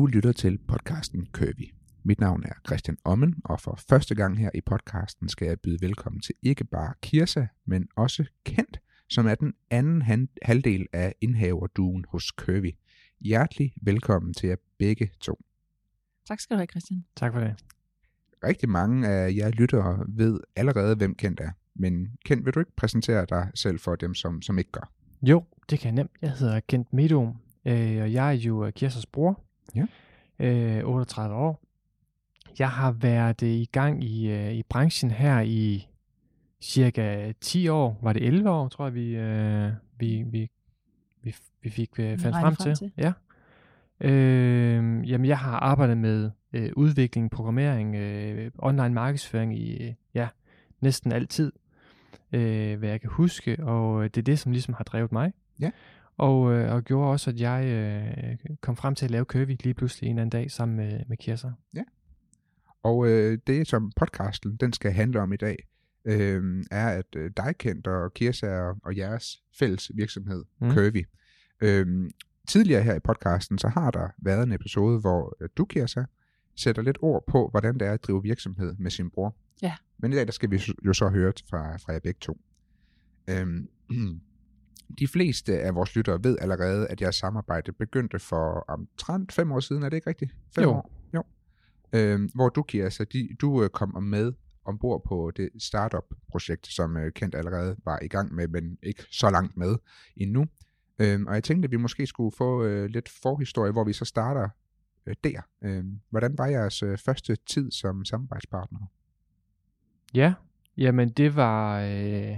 Du 0.00 0.06
lytter 0.06 0.32
til 0.32 0.58
podcasten 0.58 1.26
Curvy. 1.32 1.74
Mit 2.02 2.20
navn 2.20 2.44
er 2.44 2.52
Christian 2.66 2.96
Ommen, 3.04 3.34
og 3.44 3.60
for 3.60 3.78
første 3.88 4.14
gang 4.14 4.38
her 4.38 4.50
i 4.54 4.60
podcasten 4.60 5.28
skal 5.28 5.48
jeg 5.48 5.60
byde 5.60 5.78
velkommen 5.80 6.20
til 6.20 6.34
ikke 6.42 6.64
bare 6.64 6.94
Kirsa, 7.02 7.46
men 7.64 7.88
også 7.96 8.24
Kent, 8.44 8.80
som 9.08 9.26
er 9.26 9.34
den 9.34 9.54
anden 9.70 10.02
halvdel 10.42 10.86
af 10.92 11.14
indhaverduen 11.20 12.04
hos 12.08 12.24
Curvy. 12.24 12.70
Hjertelig 13.20 13.72
velkommen 13.82 14.34
til 14.34 14.48
jer 14.48 14.56
begge 14.78 15.10
to. 15.20 15.40
Tak 16.28 16.40
skal 16.40 16.54
du 16.54 16.58
have, 16.58 16.66
Christian. 16.66 17.04
Tak 17.16 17.32
for 17.32 17.40
det. 17.40 17.54
Rigtig 18.44 18.68
mange 18.68 19.08
af 19.08 19.34
jer 19.36 19.50
lyttere 19.50 20.04
ved 20.08 20.40
allerede, 20.56 20.96
hvem 20.96 21.14
Kent 21.14 21.40
er. 21.40 21.50
Men 21.74 22.08
Kent, 22.24 22.44
vil 22.44 22.54
du 22.54 22.60
ikke 22.60 22.76
præsentere 22.76 23.26
dig 23.28 23.50
selv 23.54 23.78
for 23.78 23.96
dem, 23.96 24.14
som, 24.14 24.42
som 24.42 24.58
ikke 24.58 24.70
gør? 24.70 24.92
Jo, 25.22 25.44
det 25.70 25.78
kan 25.78 25.86
jeg 25.86 25.94
nemt. 25.94 26.12
Jeg 26.22 26.32
hedder 26.32 26.60
Kent 26.60 26.92
Medum, 26.92 27.36
øh, 27.64 28.02
og 28.02 28.12
jeg 28.12 28.28
er 28.28 28.38
jo 28.38 28.70
Kirsers 28.74 29.06
bror. 29.06 29.49
Ja. 29.74 29.86
Øh, 30.38 30.84
38 30.84 31.34
år. 31.34 31.60
Jeg 32.58 32.70
har 32.70 32.92
været 32.92 33.42
øh, 33.42 33.48
i 33.48 33.64
gang 33.64 34.04
i, 34.04 34.30
øh, 34.30 34.52
i 34.52 34.62
branchen 34.62 35.10
her 35.10 35.40
i 35.40 35.88
cirka 36.60 37.32
10 37.40 37.68
år. 37.68 37.98
Var 38.02 38.12
det 38.12 38.26
11 38.26 38.50
år, 38.50 38.68
tror 38.68 38.84
jeg, 38.84 38.94
vi, 38.94 39.16
øh, 39.16 39.72
vi, 39.98 40.24
vi, 40.26 40.50
vi, 41.22 41.34
vi 41.62 41.70
fik 41.70 41.90
øh, 41.98 42.18
fandt 42.18 42.36
frem, 42.36 42.56
frem 42.56 42.56
til. 42.56 42.74
til. 42.74 42.92
Ja. 42.96 43.12
Øh, 44.00 45.10
jamen, 45.10 45.26
jeg 45.26 45.38
har 45.38 45.56
arbejdet 45.56 45.98
med 45.98 46.30
øh, 46.52 46.70
udvikling, 46.76 47.30
programmering, 47.30 47.96
øh, 47.96 48.50
online 48.58 48.94
markedsføring 48.94 49.58
i 49.58 49.86
øh, 49.86 49.94
ja, 50.14 50.28
næsten 50.80 51.12
altid, 51.12 51.52
øh, 52.32 52.78
hvad 52.78 52.88
jeg 52.88 53.00
kan 53.00 53.10
huske, 53.10 53.64
og 53.64 54.04
øh, 54.04 54.04
det 54.04 54.18
er 54.18 54.22
det, 54.22 54.38
som 54.38 54.52
ligesom 54.52 54.74
har 54.74 54.84
drevet 54.84 55.12
mig. 55.12 55.32
Ja. 55.60 55.70
Og, 56.20 56.52
øh, 56.52 56.72
og 56.72 56.84
gjorde 56.84 57.10
også, 57.10 57.30
at 57.30 57.40
jeg 57.40 57.64
øh, 57.66 58.56
kom 58.60 58.76
frem 58.76 58.94
til 58.94 59.04
at 59.04 59.10
lave 59.10 59.24
Curvy 59.24 59.56
lige 59.64 59.74
pludselig 59.74 60.06
en 60.06 60.12
eller 60.12 60.22
anden 60.22 60.40
dag 60.40 60.50
sammen 60.50 60.76
med, 60.76 61.00
med 61.08 61.16
Kirsa. 61.16 61.48
Og 62.82 63.08
øh, 63.08 63.38
det, 63.46 63.68
som 63.68 63.92
podcasten 63.96 64.56
den 64.56 64.72
skal 64.72 64.92
handle 64.92 65.20
om 65.20 65.32
i 65.32 65.36
dag, 65.36 65.68
øh, 66.04 66.64
er, 66.70 66.88
at 66.88 67.16
øh, 67.16 67.30
dig, 67.36 67.54
Kent, 67.58 67.86
og 67.86 68.14
Kirsa 68.14 68.60
og, 68.60 68.76
og 68.84 68.96
jeres 68.96 69.42
fælles 69.58 69.90
virksomhed, 69.94 70.44
mm. 70.60 70.70
Curvy. 70.70 71.04
Øh, 71.60 72.10
tidligere 72.48 72.82
her 72.82 72.94
i 72.94 73.00
podcasten, 73.00 73.58
så 73.58 73.68
har 73.68 73.90
der 73.90 74.08
været 74.18 74.42
en 74.42 74.52
episode, 74.52 75.00
hvor 75.00 75.36
øh, 75.40 75.48
du, 75.56 75.64
Kirsa, 75.64 76.04
sætter 76.56 76.82
lidt 76.82 76.98
ord 77.00 77.24
på, 77.26 77.48
hvordan 77.50 77.74
det 77.78 77.88
er 77.88 77.92
at 77.92 78.04
drive 78.04 78.22
virksomhed 78.22 78.74
med 78.78 78.90
sin 78.90 79.10
bror. 79.10 79.36
Ja. 79.62 79.74
Men 79.98 80.12
i 80.12 80.16
dag, 80.16 80.26
der 80.26 80.32
skal 80.32 80.50
vi 80.50 80.62
jo 80.86 80.92
så 80.92 81.08
høre 81.08 81.32
fra, 81.50 81.76
fra 81.76 81.92
jer 81.92 82.00
begge 82.00 82.18
to. 82.20 82.40
Øhm, 83.28 83.68
de 84.98 85.08
fleste 85.08 85.60
af 85.60 85.74
vores 85.74 85.96
lyttere 85.96 86.24
ved 86.24 86.36
allerede, 86.40 86.86
at 86.88 87.00
jeres 87.00 87.16
samarbejde 87.16 87.72
begyndte 87.72 88.18
for 88.18 88.64
omtrent 88.68 89.32
fem 89.32 89.52
år 89.52 89.60
siden. 89.60 89.82
Er 89.82 89.88
det 89.88 89.96
ikke 89.96 90.10
rigtigt? 90.10 90.36
Fem 90.54 90.64
Jo. 90.64 90.70
år? 90.70 90.90
Jo. 91.14 91.22
Øhm, 91.92 92.30
hvor 92.34 92.48
du, 92.48 92.62
Kirsa, 92.62 93.04
de, 93.04 93.28
du 93.40 93.62
øh, 93.62 93.70
kom 93.70 94.02
med 94.02 94.32
ombord 94.64 95.04
på 95.08 95.32
det 95.36 95.50
startup-projekt, 95.58 96.66
som 96.66 96.96
øh, 96.96 97.12
Kent 97.12 97.34
allerede 97.34 97.76
var 97.84 97.98
i 98.02 98.08
gang 98.08 98.34
med, 98.34 98.48
men 98.48 98.78
ikke 98.82 99.02
så 99.10 99.30
langt 99.30 99.56
med 99.56 99.76
endnu. 100.16 100.46
Øhm, 100.98 101.26
og 101.26 101.34
jeg 101.34 101.44
tænkte, 101.44 101.66
at 101.66 101.70
vi 101.70 101.76
måske 101.76 102.06
skulle 102.06 102.36
få 102.38 102.64
øh, 102.64 102.86
lidt 102.86 103.08
forhistorie, 103.08 103.72
hvor 103.72 103.84
vi 103.84 103.92
så 103.92 104.04
starter 104.04 104.48
øh, 105.06 105.14
der. 105.24 105.40
Øhm, 105.62 106.00
hvordan 106.10 106.38
var 106.38 106.46
jeres 106.46 106.82
øh, 106.82 106.98
første 106.98 107.36
tid 107.36 107.70
som 107.70 108.04
samarbejdspartner? 108.04 108.78
Ja, 110.14 110.34
jamen 110.76 111.08
det 111.08 111.36
var, 111.36 111.80
øh, 111.80 112.36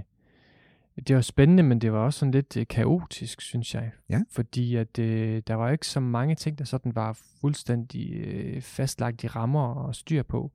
det 1.07 1.15
var 1.15 1.21
spændende, 1.21 1.63
men 1.63 1.79
det 1.79 1.91
var 1.91 1.99
også 1.99 2.19
sådan 2.19 2.31
lidt 2.31 2.57
øh, 2.57 2.67
kaotisk, 2.67 3.41
synes 3.41 3.75
jeg. 3.75 3.91
Ja. 4.09 4.21
Fordi 4.31 4.75
at 4.75 4.99
øh, 4.99 5.41
der 5.47 5.53
var 5.53 5.71
ikke 5.71 5.87
så 5.87 5.99
mange 5.99 6.35
ting, 6.35 6.59
der 6.59 6.65
sådan 6.65 6.95
var 6.95 7.19
fuldstændig 7.41 8.11
øh, 8.13 8.61
fastlagt 8.61 9.23
i 9.23 9.27
rammer 9.27 9.67
og 9.73 9.95
styr 9.95 10.23
på. 10.23 10.51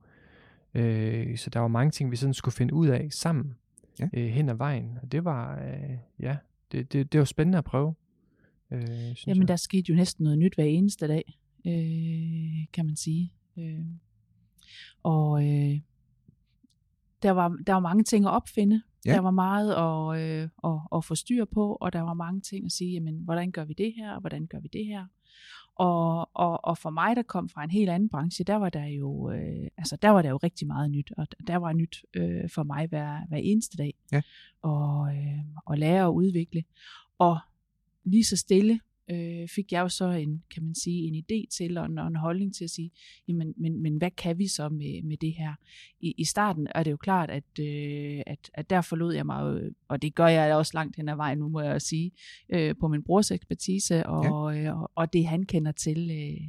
Øh, 0.73 1.37
så 1.37 1.49
der 1.49 1.59
var 1.59 1.67
mange 1.67 1.91
ting, 1.91 2.11
vi 2.11 2.15
sådan 2.15 2.33
skulle 2.33 2.55
finde 2.55 2.73
ud 2.73 2.87
af 2.87 3.07
sammen 3.11 3.55
Ja. 3.99 4.07
øh, 4.13 4.27
hen 4.27 4.49
ad 4.49 4.53
vejen. 4.55 4.97
Og 5.01 5.11
det 5.11 5.25
var, 5.25 5.59
øh, 5.63 5.97
ja, 6.19 6.37
det, 6.71 6.93
det, 6.93 7.11
det 7.13 7.19
var 7.19 7.25
spændende 7.25 7.57
at 7.57 7.63
prøve. 7.63 7.95
Øh, 8.71 8.81
synes 8.87 9.27
Jamen, 9.27 9.41
jeg. 9.41 9.47
der 9.47 9.55
skete 9.55 9.89
jo 9.89 9.95
næsten 9.95 10.23
noget 10.23 10.39
nyt 10.39 10.55
hver 10.55 10.63
eneste 10.63 11.07
dag, 11.07 11.39
øh, 11.67 12.65
kan 12.73 12.85
man 12.85 12.95
sige. 12.95 13.33
Øh, 13.57 13.79
og 15.03 15.43
øh, 15.43 15.79
der, 17.23 17.31
var, 17.31 17.57
der 17.67 17.73
var 17.73 17.79
mange 17.79 18.03
ting 18.03 18.25
at 18.25 18.31
opfinde. 18.31 18.81
Ja. 19.05 19.13
Der 19.13 19.19
var 19.19 19.31
meget 19.31 19.71
at, 19.73 20.21
øh, 20.21 20.49
at, 20.63 20.79
at 20.95 21.05
få 21.05 21.15
styr 21.15 21.45
på, 21.45 21.77
og 21.81 21.93
der 21.93 22.01
var 22.01 22.13
mange 22.13 22.41
ting 22.41 22.65
at 22.65 22.71
sige, 22.71 22.91
jamen, 22.91 23.15
hvordan 23.23 23.51
gør 23.51 23.65
vi 23.65 23.73
det 23.73 23.93
her, 23.97 24.13
og 24.13 24.19
hvordan 24.19 24.47
gør 24.47 24.59
vi 24.59 24.67
det 24.73 24.85
her? 24.85 25.05
Og, 25.75 26.29
og, 26.33 26.65
og 26.65 26.77
for 26.77 26.89
mig, 26.89 27.15
der 27.15 27.21
kom 27.21 27.49
fra 27.49 27.63
en 27.63 27.69
helt 27.69 27.89
anden 27.89 28.09
branche, 28.09 28.43
der 28.43 28.55
var 28.55 28.69
der 28.69 28.85
jo, 28.85 29.31
øh, 29.31 29.67
altså, 29.77 29.95
der 30.01 30.09
var 30.09 30.21
der 30.21 30.29
jo 30.29 30.37
rigtig 30.37 30.67
meget 30.67 30.91
nyt, 30.91 31.11
og 31.17 31.27
der 31.47 31.57
var 31.57 31.73
nyt 31.73 32.05
øh, 32.13 32.49
for 32.49 32.63
mig 32.63 32.87
hver, 32.87 33.27
hver 33.27 33.37
eneste 33.37 33.77
dag. 33.77 33.93
Ja. 34.11 34.21
Og, 34.61 35.15
øh, 35.15 35.39
og 35.65 35.77
lære 35.77 36.03
at 36.05 36.09
udvikle. 36.11 36.63
Og 37.17 37.39
lige 38.03 38.23
så 38.23 38.37
stille 38.37 38.79
øh, 39.11 39.47
fik 39.47 39.71
jeg 39.71 39.81
jo 39.81 39.89
så 39.89 40.09
en, 40.09 40.43
kan 40.53 40.63
man 40.63 40.75
sige, 40.75 41.07
en 41.07 41.15
idé 41.15 41.47
til 41.57 41.77
og 41.77 41.85
en, 41.85 41.97
og 41.97 42.07
en 42.07 42.15
holdning 42.15 42.55
til 42.55 42.63
at 42.63 42.69
sige, 42.69 42.91
jamen, 43.27 43.53
men, 43.57 43.81
men 43.81 43.97
hvad 43.97 44.11
kan 44.11 44.37
vi 44.37 44.47
så 44.47 44.69
med, 44.69 45.03
med 45.03 45.17
det 45.17 45.33
her? 45.33 45.53
I, 45.99 46.13
I 46.17 46.23
starten 46.23 46.67
er 46.75 46.83
det 46.83 46.91
jo 46.91 46.97
klart, 46.97 47.29
at, 47.29 47.59
øh, 47.59 48.21
at, 48.27 48.49
at 48.53 48.69
der 48.69 48.81
forlod 48.81 49.13
jeg 49.13 49.25
mig, 49.25 49.41
jo, 49.41 49.71
og 49.87 50.01
det 50.01 50.15
gør 50.15 50.27
jeg 50.27 50.55
også 50.55 50.71
langt 50.73 50.95
hen 50.95 51.09
ad 51.09 51.15
vejen, 51.15 51.37
nu 51.37 51.49
må 51.49 51.61
jeg 51.61 51.81
sige, 51.81 52.11
øh, 52.49 52.75
på 52.79 52.87
min 52.87 53.03
brors 53.03 53.31
ekspertise, 53.31 54.05
og, 54.05 54.55
ja. 54.55 54.61
øh, 54.61 54.81
og, 54.81 54.91
og 54.95 55.13
det 55.13 55.27
han 55.27 55.43
kender 55.43 55.71
til, 55.71 56.11
øh, 56.11 56.47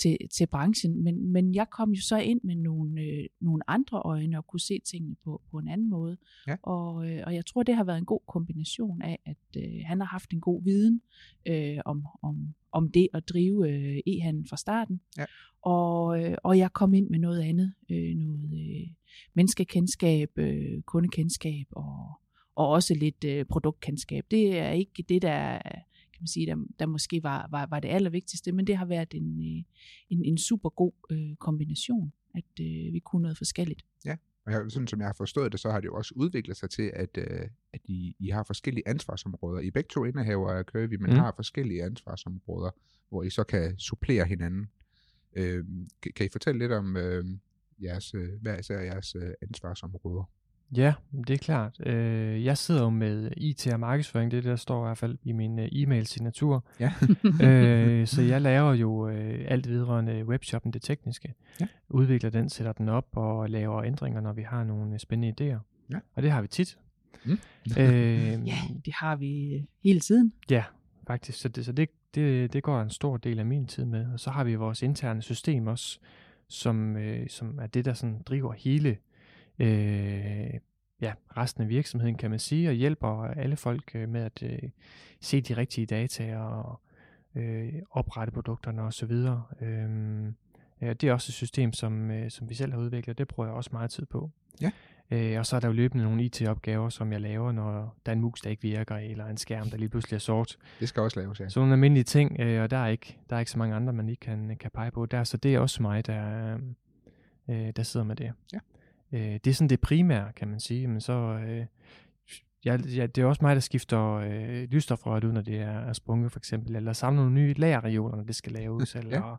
til, 0.00 0.16
til 0.36 0.46
branchen. 0.46 1.02
Men, 1.02 1.32
men 1.32 1.54
jeg 1.54 1.70
kom 1.70 1.90
jo 1.90 2.02
så 2.02 2.18
ind 2.18 2.40
med 2.44 2.56
nogle, 2.56 3.00
øh, 3.00 3.24
nogle 3.40 3.70
andre 3.70 4.02
øjne 4.04 4.38
og 4.38 4.46
kunne 4.46 4.60
se 4.60 4.78
tingene 4.90 5.16
på, 5.24 5.42
på 5.50 5.58
en 5.58 5.68
anden 5.68 5.90
måde. 5.90 6.16
Ja. 6.46 6.56
Og, 6.62 7.10
øh, 7.10 7.22
og 7.26 7.34
jeg 7.34 7.46
tror, 7.46 7.62
det 7.62 7.76
har 7.76 7.84
været 7.84 7.98
en 7.98 8.04
god 8.04 8.20
kombination 8.28 9.02
af, 9.02 9.18
at 9.26 9.62
øh, 9.62 9.80
han 9.84 10.00
har 10.00 10.06
haft 10.06 10.30
en 10.32 10.40
god 10.40 10.64
viden 10.64 11.00
øh, 11.46 11.78
om, 11.84 12.06
om, 12.22 12.54
om 12.72 12.90
det 12.90 13.08
at 13.14 13.28
drive 13.28 13.70
øh, 13.70 13.98
e-handel 14.06 14.48
fra 14.48 14.56
starten. 14.56 15.00
Ja. 15.18 15.24
Og, 15.62 16.22
øh, 16.22 16.36
og 16.42 16.58
jeg 16.58 16.72
kom 16.72 16.94
ind 16.94 17.10
med 17.10 17.18
noget 17.18 17.40
andet, 17.40 17.72
øh, 17.90 18.14
noget 18.16 18.50
øh, 18.52 18.86
menneskekendskab, 19.34 20.38
øh, 20.38 20.82
kundekendskab 20.82 21.66
og, 21.70 22.20
og 22.54 22.68
også 22.68 22.94
lidt 22.94 23.24
øh, 23.24 23.44
produktkendskab. 23.44 24.24
Det 24.30 24.58
er 24.58 24.70
ikke 24.70 25.04
det, 25.08 25.22
der 25.22 25.58
man 26.24 26.28
sige, 26.28 26.46
der, 26.46 26.56
der 26.78 26.86
måske 26.86 27.22
var, 27.22 27.48
var, 27.50 27.66
var 27.66 27.80
det 27.80 27.88
allervigtigste, 27.88 28.52
men 28.52 28.66
det 28.66 28.76
har 28.76 28.86
været 28.86 29.14
en, 29.14 29.40
øh, 29.40 29.62
en, 30.10 30.24
en 30.24 30.38
super 30.38 30.68
god 30.68 30.92
øh, 31.10 31.36
kombination, 31.36 32.12
at 32.34 32.60
øh, 32.60 32.92
vi 32.92 32.98
kunne 32.98 33.22
noget 33.22 33.38
forskelligt. 33.38 33.84
Og 34.46 34.52
jeg, 34.52 34.60
sådan 34.68 34.88
som 34.88 35.00
jeg 35.00 35.08
har 35.08 35.12
forstået 35.12 35.52
det, 35.52 35.60
så 35.60 35.70
har 35.70 35.80
det 35.80 35.86
jo 35.86 35.94
også 35.94 36.12
udviklet 36.16 36.56
sig 36.56 36.70
til, 36.70 36.90
at, 36.94 37.18
øh, 37.18 37.48
at 37.72 37.80
I, 37.84 38.16
I 38.18 38.28
har 38.28 38.42
forskellige 38.42 38.88
ansvarsområder. 38.88 39.60
I 39.60 39.70
begge 39.70 39.88
to 39.88 40.04
indehaver 40.04 40.50
af 40.50 40.64
Curvy, 40.64 40.94
men 40.94 41.10
mm. 41.10 41.16
Har 41.16 41.32
forskellige 41.36 41.84
ansvarsområder, 41.84 42.70
hvor 43.08 43.22
I 43.22 43.30
så 43.30 43.44
kan 43.44 43.78
supplere 43.78 44.24
hinanden. 44.24 44.66
Øh, 45.36 45.64
kan, 46.02 46.12
kan 46.16 46.26
I 46.26 46.28
fortælle 46.28 46.58
lidt 46.58 46.72
om 46.72 46.96
øh, 46.96 47.24
jeres, 47.82 48.14
hver 48.40 48.58
især 48.58 48.80
jeres 48.80 49.14
øh, 49.14 49.30
ansvarsområder? 49.42 50.30
Ja, 50.76 50.94
det 51.28 51.30
er 51.30 51.38
klart. 51.38 51.86
Øh, 51.86 52.44
jeg 52.44 52.58
sidder 52.58 52.82
jo 52.82 52.90
med 52.90 53.30
IT 53.36 53.72
og 53.72 53.80
markedsføring, 53.80 54.30
det 54.30 54.36
er 54.36 54.40
det, 54.40 54.50
der 54.50 54.56
står 54.56 54.84
i 54.84 54.86
hvert 54.86 54.98
fald 54.98 55.18
i 55.22 55.32
min 55.32 55.58
øh, 55.58 55.68
e-mail-signatur. 55.72 56.64
Ja. 56.80 56.92
øh, 57.48 58.06
så 58.06 58.22
jeg 58.22 58.40
laver 58.40 58.72
jo 58.72 59.08
øh, 59.08 59.44
alt 59.48 59.68
vedrørende 59.68 60.24
webshoppen, 60.24 60.72
det 60.72 60.82
tekniske. 60.82 61.34
Ja. 61.60 61.66
Udvikler 61.88 62.30
den, 62.30 62.48
sætter 62.48 62.72
den 62.72 62.88
op 62.88 63.06
og 63.12 63.50
laver 63.50 63.82
ændringer, 63.82 64.20
når 64.20 64.32
vi 64.32 64.42
har 64.42 64.64
nogle 64.64 64.92
øh, 64.92 64.98
spændende 64.98 65.34
idéer. 65.54 65.58
Ja. 65.90 65.98
Og 66.14 66.22
det 66.22 66.30
har 66.30 66.42
vi 66.42 66.48
tit. 66.48 66.78
Mm. 67.24 67.32
øh, 67.78 68.46
Ja, 68.46 68.58
det 68.84 68.94
har 68.94 69.16
vi 69.16 69.62
hele 69.84 70.00
tiden. 70.00 70.32
Ja, 70.50 70.64
faktisk. 71.06 71.40
Så, 71.40 71.48
det, 71.48 71.64
så 71.64 71.72
det, 71.72 71.88
det, 72.14 72.52
det 72.52 72.62
går 72.62 72.80
en 72.80 72.90
stor 72.90 73.16
del 73.16 73.38
af 73.38 73.46
min 73.46 73.66
tid 73.66 73.84
med. 73.84 74.12
Og 74.12 74.20
så 74.20 74.30
har 74.30 74.44
vi 74.44 74.54
vores 74.54 74.82
interne 74.82 75.22
system 75.22 75.66
også, 75.66 75.98
som, 76.48 76.96
øh, 76.96 77.28
som 77.28 77.58
er 77.58 77.66
det, 77.66 77.84
der 77.84 77.94
sådan 77.94 78.22
driver 78.26 78.52
hele 78.52 78.96
øh, 79.58 80.54
ja, 81.00 81.12
resten 81.36 81.62
af 81.62 81.68
virksomheden, 81.68 82.16
kan 82.16 82.30
man 82.30 82.38
sige, 82.38 82.68
og 82.68 82.74
hjælper 82.74 83.24
alle 83.24 83.56
folk 83.56 83.90
øh, 83.94 84.08
med 84.08 84.20
at 84.20 84.42
øh, 84.42 84.70
se 85.20 85.40
de 85.40 85.56
rigtige 85.56 85.86
data 85.86 86.36
og 86.38 86.80
øh, 87.34 87.72
oprette 87.90 88.32
produkterne 88.32 88.82
osv. 88.82 89.12
Øh, 89.60 90.32
det 90.80 91.04
er 91.04 91.12
også 91.12 91.30
et 91.30 91.34
system, 91.34 91.72
som, 91.72 92.10
øh, 92.10 92.30
som 92.30 92.48
vi 92.48 92.54
selv 92.54 92.72
har 92.72 92.80
udviklet, 92.80 93.18
det 93.18 93.28
bruger 93.28 93.48
jeg 93.48 93.56
også 93.56 93.70
meget 93.72 93.90
tid 93.90 94.06
på. 94.06 94.30
Ja. 94.60 94.70
Øh, 95.10 95.38
og 95.38 95.46
så 95.46 95.56
er 95.56 95.60
der 95.60 95.68
jo 95.68 95.74
løbende 95.74 96.04
nogle 96.04 96.24
IT-opgaver, 96.24 96.88
som 96.88 97.12
jeg 97.12 97.20
laver, 97.20 97.52
når 97.52 97.96
der 98.06 98.12
er 98.12 98.16
en 98.16 98.20
mus, 98.20 98.40
der 98.40 98.50
ikke 98.50 98.62
virker, 98.62 98.96
eller 98.96 99.26
en 99.26 99.36
skærm, 99.36 99.70
der 99.70 99.76
lige 99.76 99.88
pludselig 99.88 100.16
er 100.16 100.20
sort. 100.20 100.56
Det 100.80 100.88
skal 100.88 101.02
også 101.02 101.20
laves, 101.20 101.40
ja. 101.40 101.48
Så 101.48 101.60
nogle 101.60 101.72
almindelige 101.72 102.04
ting, 102.04 102.40
øh, 102.40 102.62
og 102.62 102.70
der 102.70 102.76
er, 102.76 102.86
ikke, 102.86 103.18
der 103.30 103.36
er 103.36 103.40
ikke 103.40 103.50
så 103.50 103.58
mange 103.58 103.74
andre, 103.74 103.92
man 103.92 104.06
lige 104.06 104.16
kan, 104.16 104.56
kan 104.60 104.70
pege 104.74 104.90
på 104.90 105.06
der. 105.06 105.24
Så 105.24 105.36
det 105.36 105.54
er 105.54 105.58
også 105.58 105.82
mig, 105.82 106.06
der, 106.06 106.58
øh, 107.48 107.72
der 107.76 107.82
sidder 107.82 108.06
med 108.06 108.16
det. 108.16 108.32
Ja. 108.52 108.58
Øh, 109.12 109.20
det 109.20 109.46
er 109.46 109.54
sådan 109.54 109.68
det 109.68 109.80
primære, 109.80 110.32
kan 110.32 110.48
man 110.48 110.60
sige. 110.60 110.86
Men 110.86 111.00
så, 111.00 111.12
øh, 111.12 111.66
ja, 112.64 112.76
ja, 112.96 113.06
det 113.06 113.18
er 113.18 113.24
også 113.26 113.42
mig, 113.44 113.56
der 113.56 113.60
skifter 113.60 114.00
øh, 114.14 114.62
lysstofrøret 114.70 115.24
ud, 115.24 115.32
når 115.32 115.40
det 115.40 115.58
er, 115.58 115.70
er 115.80 115.92
sprunget 115.92 116.32
for 116.32 116.38
eksempel, 116.40 116.76
eller 116.76 116.92
samler 116.92 117.22
nogle 117.22 117.34
nye 117.34 117.54
lagerregioner, 117.54 118.16
når 118.16 118.24
det 118.24 118.36
skal 118.36 118.52
laves, 118.52 118.94
Ja. 118.94 119.00
eller 119.00 119.36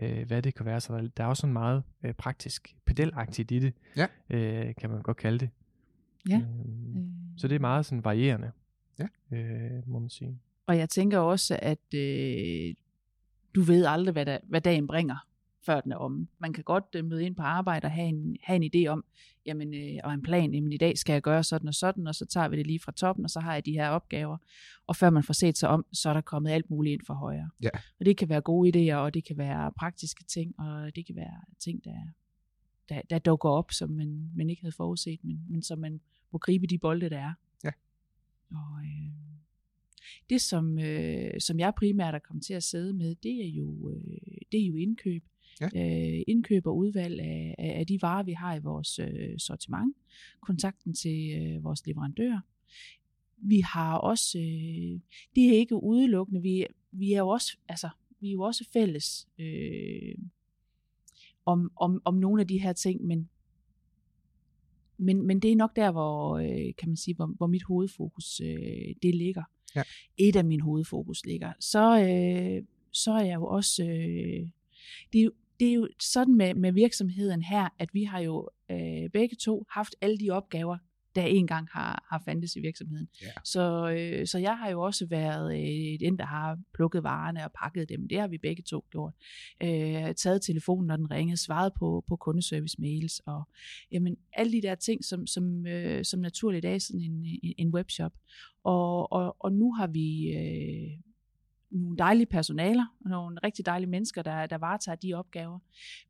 øh, 0.00 0.26
hvad 0.26 0.42
det 0.42 0.54
kan 0.54 0.66
være. 0.66 0.80
Så 0.80 0.96
der, 0.96 1.08
der 1.16 1.24
er 1.24 1.28
også 1.28 1.40
sådan 1.40 1.52
meget 1.52 1.82
øh, 2.04 2.12
praktisk, 2.14 2.76
pedelagtigt 2.86 3.50
i 3.50 3.58
det, 3.58 3.72
Ja. 3.96 4.06
øh, 4.30 4.74
kan 4.74 4.90
man 4.90 5.02
godt 5.02 5.16
kalde 5.16 5.38
det. 5.38 5.50
Ja. 6.28 6.36
Øh, 6.36 6.42
Øh, 6.42 7.02
så 7.36 7.48
det 7.48 7.54
er 7.54 7.58
meget 7.60 7.86
sådan 7.86 8.04
varierende, 8.04 8.50
Ja. 8.98 9.36
øh, 9.36 9.88
må 9.88 9.98
man 9.98 10.08
sige. 10.10 10.38
Og 10.66 10.78
jeg 10.78 10.88
tænker 10.88 11.18
også, 11.18 11.58
at 11.62 11.94
øh, 11.94 12.74
du 13.54 13.60
ved 13.60 13.84
aldrig, 13.86 14.12
hvad, 14.12 14.26
der, 14.26 14.38
hvad 14.44 14.60
dagen 14.60 14.86
bringer, 14.86 15.26
før 15.66 15.80
den 15.80 15.92
er 15.92 15.96
om. 15.96 16.28
Man 16.38 16.52
kan 16.52 16.64
godt 16.64 16.84
øh, 16.96 17.04
møde 17.04 17.26
ind 17.26 17.36
på 17.36 17.42
arbejde 17.42 17.84
og 17.84 17.90
have 17.90 18.08
en, 18.08 18.36
have 18.42 18.56
en 18.56 18.70
idé 18.74 18.88
om, 18.88 19.04
jamen, 19.46 19.74
øh, 19.74 20.00
og 20.04 20.14
en 20.14 20.22
plan, 20.22 20.54
jamen 20.54 20.72
i 20.72 20.76
dag 20.76 20.98
skal 20.98 21.12
jeg 21.12 21.22
gøre 21.22 21.44
sådan 21.44 21.68
og 21.68 21.74
sådan, 21.74 22.06
og 22.06 22.14
så 22.14 22.26
tager 22.26 22.48
vi 22.48 22.56
det 22.56 22.66
lige 22.66 22.80
fra 22.80 22.92
toppen, 22.92 23.24
og 23.24 23.30
så 23.30 23.40
har 23.40 23.54
jeg 23.54 23.66
de 23.66 23.72
her 23.72 23.88
opgaver. 23.88 24.36
Og 24.86 24.96
før 24.96 25.10
man 25.10 25.22
får 25.22 25.34
set 25.34 25.58
sig 25.58 25.68
om, 25.68 25.86
så 25.92 26.08
er 26.08 26.12
der 26.14 26.20
kommet 26.20 26.50
alt 26.50 26.70
muligt 26.70 26.92
ind 26.92 27.06
for 27.06 27.14
højre. 27.14 27.50
Ja. 27.62 27.70
Og 28.00 28.06
det 28.06 28.16
kan 28.16 28.28
være 28.28 28.40
gode 28.40 28.68
idéer, 28.68 28.96
og 28.96 29.14
det 29.14 29.24
kan 29.24 29.38
være 29.38 29.72
praktiske 29.72 30.24
ting, 30.24 30.60
og 30.60 30.96
det 30.96 31.06
kan 31.06 31.16
være 31.16 31.40
ting, 31.58 31.84
der, 31.84 31.98
der, 32.88 33.00
der 33.10 33.18
dukker 33.18 33.48
op, 33.48 33.72
som 33.72 33.90
man, 33.90 34.30
man 34.36 34.50
ikke 34.50 34.62
havde 34.62 34.76
forudset, 34.76 35.24
men, 35.24 35.44
men 35.48 35.62
som 35.62 35.78
man 35.78 36.00
må 36.32 36.38
gribe 36.38 36.66
de 36.66 36.78
bolde, 36.78 37.10
der 37.10 37.18
er. 37.18 37.32
Ja. 37.64 37.70
Og 38.50 38.84
øh, 38.84 39.10
det, 40.30 40.40
som, 40.40 40.78
øh, 40.78 41.40
som 41.40 41.58
jeg 41.58 41.72
primært 41.76 42.14
er 42.14 42.18
kommet 42.18 42.44
til 42.44 42.54
at 42.54 42.62
sidde 42.62 42.92
med, 42.92 43.14
det 43.14 43.44
er 43.44 43.48
jo, 43.48 43.90
øh, 43.90 44.38
det 44.52 44.60
er 44.60 44.66
jo 44.66 44.76
indkøb. 44.76 45.24
Ja. 45.60 45.66
Øh, 45.66 46.22
indkøb 46.26 46.66
og 46.66 46.76
udvalg 46.76 47.20
af, 47.20 47.54
af, 47.58 47.78
af 47.78 47.86
de 47.86 47.98
varer, 48.02 48.22
vi 48.22 48.32
har 48.32 48.54
i 48.54 48.58
vores 48.58 48.98
øh, 48.98 49.38
sortiment. 49.38 49.96
Kontakten 50.40 50.94
til 50.94 51.42
øh, 51.42 51.64
vores 51.64 51.86
leverandører. 51.86 52.40
Vi 53.38 53.60
har 53.60 53.98
også, 53.98 54.38
øh, 54.38 55.00
det 55.34 55.48
er 55.48 55.58
ikke 55.58 55.82
udelukkende, 55.82 56.42
vi, 56.42 56.66
vi 56.92 57.12
er 57.12 57.18
jo 57.18 57.28
også, 57.28 57.56
altså, 57.68 57.88
vi 58.20 58.28
er 58.28 58.32
jo 58.32 58.40
også 58.40 58.68
fælles 58.72 59.28
øh, 59.38 60.14
om, 61.46 61.72
om, 61.76 62.02
om 62.04 62.14
nogle 62.14 62.40
af 62.40 62.48
de 62.48 62.58
her 62.58 62.72
ting, 62.72 63.04
men 63.04 63.28
men, 64.98 65.26
men 65.26 65.40
det 65.40 65.52
er 65.52 65.56
nok 65.56 65.76
der, 65.76 65.90
hvor, 65.90 66.38
øh, 66.38 66.74
kan 66.78 66.88
man 66.88 66.96
sige, 66.96 67.14
hvor, 67.14 67.26
hvor 67.26 67.46
mit 67.46 67.62
hovedfokus 67.62 68.40
øh, 68.40 68.94
det 69.02 69.14
ligger. 69.14 69.42
Ja. 69.76 69.82
Et 70.18 70.36
af 70.36 70.44
mine 70.44 70.62
hovedfokus 70.62 71.24
ligger. 71.24 71.52
Så, 71.60 72.00
øh, 72.00 72.66
så 72.92 73.12
er 73.12 73.24
jeg 73.24 73.34
jo 73.34 73.46
også, 73.46 73.82
øh, 73.82 74.48
det, 75.12 75.20
er 75.20 75.24
jo, 75.24 75.32
det 75.60 75.68
er 75.68 75.74
jo 75.74 75.88
sådan 76.00 76.34
med, 76.34 76.54
med 76.54 76.72
virksomheden 76.72 77.42
her, 77.42 77.68
at 77.78 77.88
vi 77.92 78.04
har 78.04 78.18
jo 78.18 78.48
øh, 78.70 79.10
begge 79.12 79.36
to 79.36 79.66
haft 79.70 79.94
alle 80.00 80.18
de 80.18 80.30
opgaver, 80.30 80.78
der 81.16 81.22
engang 81.22 81.68
har, 81.72 82.06
har 82.10 82.22
fandtes 82.24 82.56
i 82.56 82.60
virksomheden. 82.60 83.08
Ja. 83.22 83.26
Så, 83.44 83.90
øh, 83.90 84.26
så 84.26 84.38
jeg 84.38 84.58
har 84.58 84.70
jo 84.70 84.80
også 84.80 85.06
været 85.06 85.54
øh, 85.54 86.00
den, 86.00 86.18
der 86.18 86.26
har 86.26 86.58
plukket 86.74 87.02
varerne 87.02 87.44
og 87.44 87.52
pakket 87.52 87.88
dem. 87.88 88.08
Det 88.08 88.20
har 88.20 88.28
vi 88.28 88.38
begge 88.38 88.62
to 88.62 88.84
gjort. 88.90 89.14
Øh, 89.62 90.14
taget 90.14 90.42
telefonen, 90.42 90.86
når 90.86 90.96
den 90.96 91.10
ringede, 91.10 91.36
svaret 91.36 91.72
på, 91.78 92.04
på 92.08 92.16
kundeservice 92.16 92.80
mails 92.80 93.20
og 93.26 93.42
jamen, 93.92 94.16
alle 94.32 94.52
de 94.52 94.62
der 94.62 94.74
ting, 94.74 95.04
som, 95.04 95.26
som, 95.26 95.66
øh, 95.66 96.04
som 96.04 96.20
naturligt 96.20 96.64
er 96.64 96.78
sådan 96.78 97.00
en, 97.00 97.38
en, 97.42 97.54
en 97.58 97.74
webshop. 97.74 98.12
Og, 98.64 99.12
og, 99.12 99.36
og 99.38 99.52
nu 99.52 99.72
har 99.72 99.86
vi 99.86 100.32
øh, 100.32 100.98
nogle 101.78 101.98
dejlige 101.98 102.26
personaler, 102.26 102.86
og 103.04 103.10
nogle 103.10 103.38
rigtig 103.44 103.66
dejlige 103.66 103.90
mennesker, 103.90 104.22
der, 104.22 104.46
der 104.46 104.58
varetager 104.58 104.96
de 104.96 105.14
opgaver. 105.14 105.58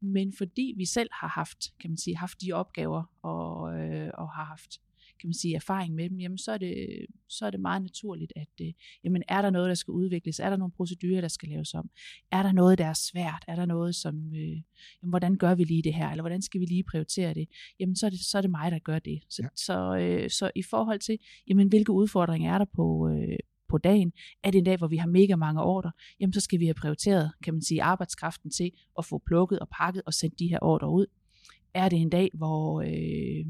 Men 0.00 0.32
fordi 0.38 0.74
vi 0.76 0.84
selv 0.84 1.08
har 1.12 1.28
haft, 1.28 1.78
kan 1.80 1.90
man 1.90 1.98
sige, 1.98 2.16
haft 2.16 2.42
de 2.42 2.52
opgaver, 2.52 3.02
og, 3.22 3.78
øh, 3.78 4.10
og 4.14 4.30
har 4.30 4.44
haft 4.44 4.80
kan 5.20 5.28
man 5.28 5.34
sige, 5.34 5.54
erfaring 5.54 5.94
med 5.94 6.10
dem, 6.10 6.20
jamen 6.20 6.38
så 6.38 6.52
er 6.52 6.58
det, 6.58 7.06
så 7.28 7.46
er 7.46 7.50
det 7.50 7.60
meget 7.60 7.82
naturligt, 7.82 8.32
at 8.36 8.48
øh, 8.60 8.72
jamen 9.04 9.22
er 9.28 9.42
der 9.42 9.50
noget, 9.50 9.68
der 9.68 9.74
skal 9.74 9.92
udvikles? 9.92 10.40
Er 10.40 10.50
der 10.50 10.56
nogle 10.56 10.72
procedurer, 10.72 11.20
der 11.20 11.28
skal 11.28 11.48
laves 11.48 11.74
om? 11.74 11.90
Er 12.32 12.42
der 12.42 12.52
noget, 12.52 12.78
der 12.78 12.86
er 12.86 12.92
svært? 12.92 13.44
Er 13.48 13.56
der 13.56 13.66
noget, 13.66 13.94
som, 13.94 14.32
øh, 14.34 14.62
jamen, 15.02 15.10
hvordan 15.10 15.36
gør 15.36 15.54
vi 15.54 15.64
lige 15.64 15.82
det 15.82 15.94
her? 15.94 16.10
Eller 16.10 16.22
hvordan 16.22 16.42
skal 16.42 16.60
vi 16.60 16.66
lige 16.66 16.84
prioritere 16.84 17.34
det? 17.34 17.48
Jamen 17.80 17.96
så 17.96 18.06
er 18.06 18.10
det, 18.10 18.20
så 18.20 18.38
er 18.38 18.42
det 18.42 18.50
mig, 18.50 18.70
der 18.70 18.78
gør 18.78 18.98
det. 18.98 19.20
Så, 19.28 19.42
Ja. 19.42 19.46
ja. 19.46 19.48
så, 19.56 19.96
øh, 19.96 20.30
så 20.30 20.50
i 20.54 20.62
forhold 20.62 20.98
til, 21.00 21.18
jamen 21.48 21.68
hvilke 21.68 21.92
udfordringer 21.92 22.54
er 22.54 22.58
der 22.58 22.64
på, 22.64 23.08
øh, 23.08 23.38
på 23.68 23.78
dagen? 23.78 24.12
Er 24.44 24.50
det 24.50 24.58
en 24.58 24.64
dag, 24.64 24.76
hvor 24.76 24.86
vi 24.86 24.96
har 24.96 25.06
mega 25.08 25.36
mange 25.36 25.62
ordre? 25.62 25.92
Jamen 26.20 26.32
så 26.32 26.40
skal 26.40 26.60
vi 26.60 26.64
have 26.64 26.74
prioriteret, 26.74 27.32
kan 27.44 27.54
man 27.54 27.62
sige, 27.62 27.82
arbejdskraften 27.82 28.50
til 28.50 28.70
at 28.98 29.04
få 29.04 29.22
plukket 29.26 29.58
og 29.58 29.68
pakket 29.68 30.02
og 30.06 30.14
sendt 30.14 30.38
de 30.38 30.48
her 30.48 30.58
ordre 30.62 30.90
ud. 30.90 31.06
Er 31.74 31.88
det 31.88 31.98
en 31.98 32.10
dag, 32.10 32.30
hvor, 32.34 32.80
øh, 32.80 33.46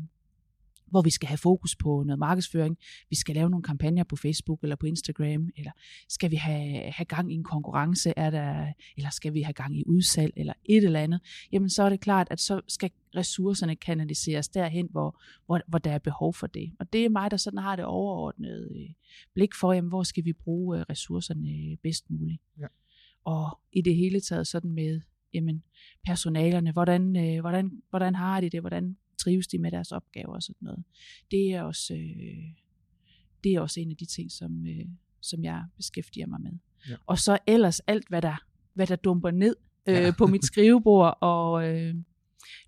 hvor 0.91 1.03
vi 1.03 1.11
skal 1.11 1.29
have 1.29 1.39
fokus 1.39 1.77
på 1.77 2.03
noget 2.07 2.19
markedsføring, 2.19 2.79
vi 3.11 3.17
skal 3.17 3.35
lave 3.35 3.51
nogle 3.51 3.63
kampagner 3.63 4.05
på 4.05 4.17
Facebook 4.17 4.63
eller 4.63 4.77
på 4.77 4.87
Instagram, 4.87 5.51
eller 5.57 5.71
skal 6.09 6.31
vi 6.31 6.37
have, 6.37 6.93
have 6.93 7.05
gang 7.05 7.33
i 7.33 7.35
en 7.35 7.45
konkurrence, 7.45 8.13
er 8.17 8.31
der, 8.31 8.73
eller 8.97 9.11
skal 9.11 9.35
vi 9.35 9.43
have 9.43 9.53
gang 9.53 9.79
i 9.79 9.85
udsalg, 9.87 10.33
eller 10.37 10.53
et 10.65 10.85
eller 10.85 11.01
andet, 11.01 11.21
jamen 11.53 11.71
så 11.71 11.83
er 11.83 11.89
det 11.89 12.01
klart, 12.01 12.29
at 12.31 12.41
så 12.41 12.61
skal 12.69 12.91
ressourcerne 13.17 13.77
kanaliseres 13.77 14.49
derhen, 14.49 14.89
hvor, 14.91 15.21
hvor, 15.47 15.61
hvor 15.67 15.79
der 15.79 15.91
er 15.91 15.99
behov 15.99 16.35
for 16.35 16.47
det. 16.47 16.73
Og 16.81 16.93
det 16.93 17.05
er 17.05 17.09
mig, 17.09 17.31
der 17.31 17.37
sådan 17.37 17.59
har 17.59 17.77
det 17.77 17.85
overordnede 17.85 18.71
øh, 18.75 18.91
blik 19.35 19.55
for, 19.55 19.73
jamen, 19.73 19.89
hvor 19.89 20.03
skal 20.03 20.25
vi 20.25 20.33
bruge 20.33 20.79
øh, 20.79 20.85
ressourcerne 20.91 21.77
bedst 21.83 22.11
muligt. 22.11 22.43
Ja. 22.61 22.67
Og 23.25 23.59
i 23.73 23.83
det 23.83 23.97
hele 23.97 24.21
taget 24.21 24.47
sådan 24.47 24.71
med, 24.71 25.01
jamen, 25.35 25.63
personalerne, 26.05 26.73
hvordan, 26.73 27.17
øh, 27.17 27.41
hvordan, 27.41 27.83
hvordan 27.91 28.15
har 28.15 28.41
de 28.41 28.51
det, 28.51 28.61
hvordan 28.61 28.97
trives 29.27 29.47
de 29.47 29.59
med 29.59 29.71
deres 29.71 29.93
opgaver 29.93 30.35
og 30.35 30.43
sådan 30.43 30.57
noget. 30.61 30.85
Det 31.31 31.53
er 31.55 31.63
også, 31.63 31.95
øh, 31.95 32.45
det 33.45 33.55
er 33.55 33.61
også 33.61 33.81
en 33.81 33.91
af 33.91 33.97
de 33.97 34.05
ting, 34.07 34.33
som, 34.33 34.67
øh, 34.67 34.87
som 35.21 35.45
jeg 35.45 35.65
beskæftiger 35.77 36.27
mig 36.27 36.41
med. 36.41 36.53
Ja. 36.89 36.95
Og 37.07 37.19
så 37.19 37.39
ellers 37.47 37.81
alt, 37.81 38.09
hvad 38.09 38.23
der, 38.23 38.37
hvad 38.75 38.87
der 38.87 38.97
dumper 38.97 39.31
ned 39.31 39.57
øh, 39.89 39.95
Ja. 39.95 40.13
på 40.19 40.27
mit 40.27 40.45
skrivebord, 40.45 41.19
og 41.21 41.69
øh, 41.69 41.95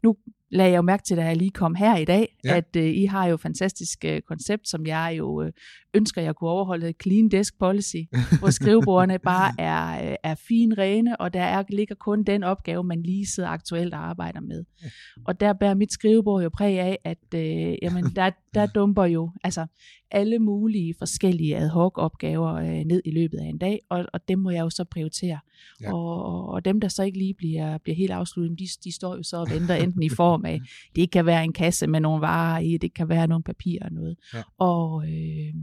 nu 0.02 0.16
lagde 0.50 0.70
jeg 0.70 0.76
jo 0.76 0.82
mærke 0.82 1.02
til, 1.02 1.16
da 1.16 1.24
jeg 1.24 1.36
lige 1.36 1.50
kom 1.50 1.74
her 1.74 1.96
i 1.96 2.04
dag, 2.04 2.36
Ja. 2.44 2.56
at 2.56 2.76
øh, 2.76 2.84
I 2.96 3.04
har 3.04 3.26
jo 3.26 3.34
et 3.34 3.40
fantastisk 3.40 4.04
øh, 4.04 4.20
koncept, 4.20 4.68
som 4.68 4.86
jeg 4.86 5.14
jo 5.18 5.42
øh, 5.42 5.52
ønsker, 5.94 6.22
jeg 6.22 6.34
kunne 6.34 6.50
overholde, 6.50 6.94
clean 7.02 7.28
desk 7.28 7.58
policy, 7.58 7.96
hvor 8.40 8.50
skrivebordene 8.50 9.18
bare 9.18 9.52
er, 9.58 10.10
øh, 10.10 10.16
er 10.24 10.34
fin 10.34 10.78
rene, 10.78 11.20
og 11.20 11.34
der 11.34 11.42
er, 11.42 11.62
ligger 11.70 11.94
kun 11.94 12.22
den 12.24 12.42
opgave, 12.44 12.84
man 12.84 13.02
lige 13.02 13.26
sidder 13.26 13.48
aktuelt 13.48 13.94
og 13.94 14.00
arbejder 14.08 14.40
med. 14.40 14.64
Ja. 14.82 14.88
Og 15.26 15.40
der 15.40 15.52
bærer 15.52 15.74
mit 15.74 15.92
skrivebord 15.92 16.42
jo 16.42 16.48
præg 16.48 16.78
af, 16.80 16.98
at 17.04 17.34
øh, 17.34 17.74
jamen, 17.82 18.04
der, 18.16 18.30
der 18.54 18.66
dumper 18.66 19.04
jo 19.04 19.30
altså, 19.44 19.66
alle 20.10 20.38
mulige 20.38 20.94
forskellige 20.98 21.56
ad 21.56 21.68
hoc 21.68 21.98
opgaver 21.98 22.54
øh, 22.54 22.84
ned 22.84 23.02
i 23.04 23.10
løbet 23.10 23.38
af 23.38 23.44
en 23.46 23.58
dag, 23.58 23.78
og, 23.90 24.06
og 24.12 24.20
dem 24.28 24.38
må 24.38 24.50
jeg 24.50 24.60
jo 24.60 24.70
så 24.70 24.84
prioritere. 24.84 25.38
Ja. 25.82 25.94
Og, 25.94 26.24
og, 26.24 26.48
og 26.48 26.64
dem, 26.64 26.80
der 26.80 26.88
så 26.88 27.02
ikke 27.02 27.18
lige 27.18 27.34
bliver, 27.34 27.78
bliver 27.78 27.96
helt 27.96 28.10
afsluttet, 28.12 28.58
de, 28.58 28.66
de 28.84 28.94
står 28.94 29.16
jo 29.16 29.22
så 29.22 29.36
og 29.36 29.46
venter 29.50 29.74
enten 29.74 30.02
i 30.02 30.08
form 30.08 30.37
af, 30.44 30.60
det 30.96 31.10
kan 31.10 31.26
være 31.26 31.44
en 31.44 31.52
kasse 31.52 31.86
med 31.86 32.00
nogle 32.00 32.20
varer 32.20 32.58
i, 32.58 32.76
det 32.76 32.94
kan 32.94 33.08
være 33.08 33.26
nogle 33.26 33.42
papirer 33.42 33.84
og 33.84 33.92
noget. 33.92 34.16
Ja. 34.34 34.42
Og, 34.58 35.08
øh, 35.08 35.54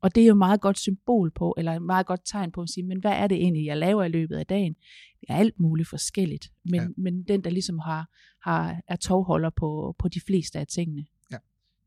og 0.00 0.14
det 0.14 0.22
er 0.22 0.26
jo 0.26 0.32
et 0.32 0.38
meget 0.38 0.60
godt 0.60 0.78
symbol 0.78 1.30
på, 1.30 1.54
eller 1.58 1.72
et 1.72 1.82
meget 1.82 2.06
godt 2.06 2.20
tegn 2.24 2.52
på 2.52 2.62
at 2.62 2.68
sige, 2.68 2.84
men 2.84 3.00
hvad 3.00 3.12
er 3.12 3.26
det 3.26 3.36
egentlig, 3.36 3.66
jeg 3.66 3.76
laver 3.76 4.04
i 4.04 4.08
løbet 4.08 4.36
af 4.36 4.46
dagen? 4.46 4.76
Det 5.20 5.26
er 5.28 5.36
alt 5.36 5.60
muligt 5.60 5.88
forskelligt, 5.88 6.52
men, 6.64 6.74
Ja. 6.74 6.82
ja. 6.82 6.88
men 6.96 7.22
den, 7.22 7.44
der 7.44 7.50
ligesom 7.50 7.78
har, 7.78 8.10
har, 8.42 8.80
er 8.88 8.96
tovholder 8.96 9.50
på, 9.50 9.96
på 9.98 10.08
de 10.08 10.20
fleste 10.20 10.58
af 10.58 10.66
tingene. 10.66 11.06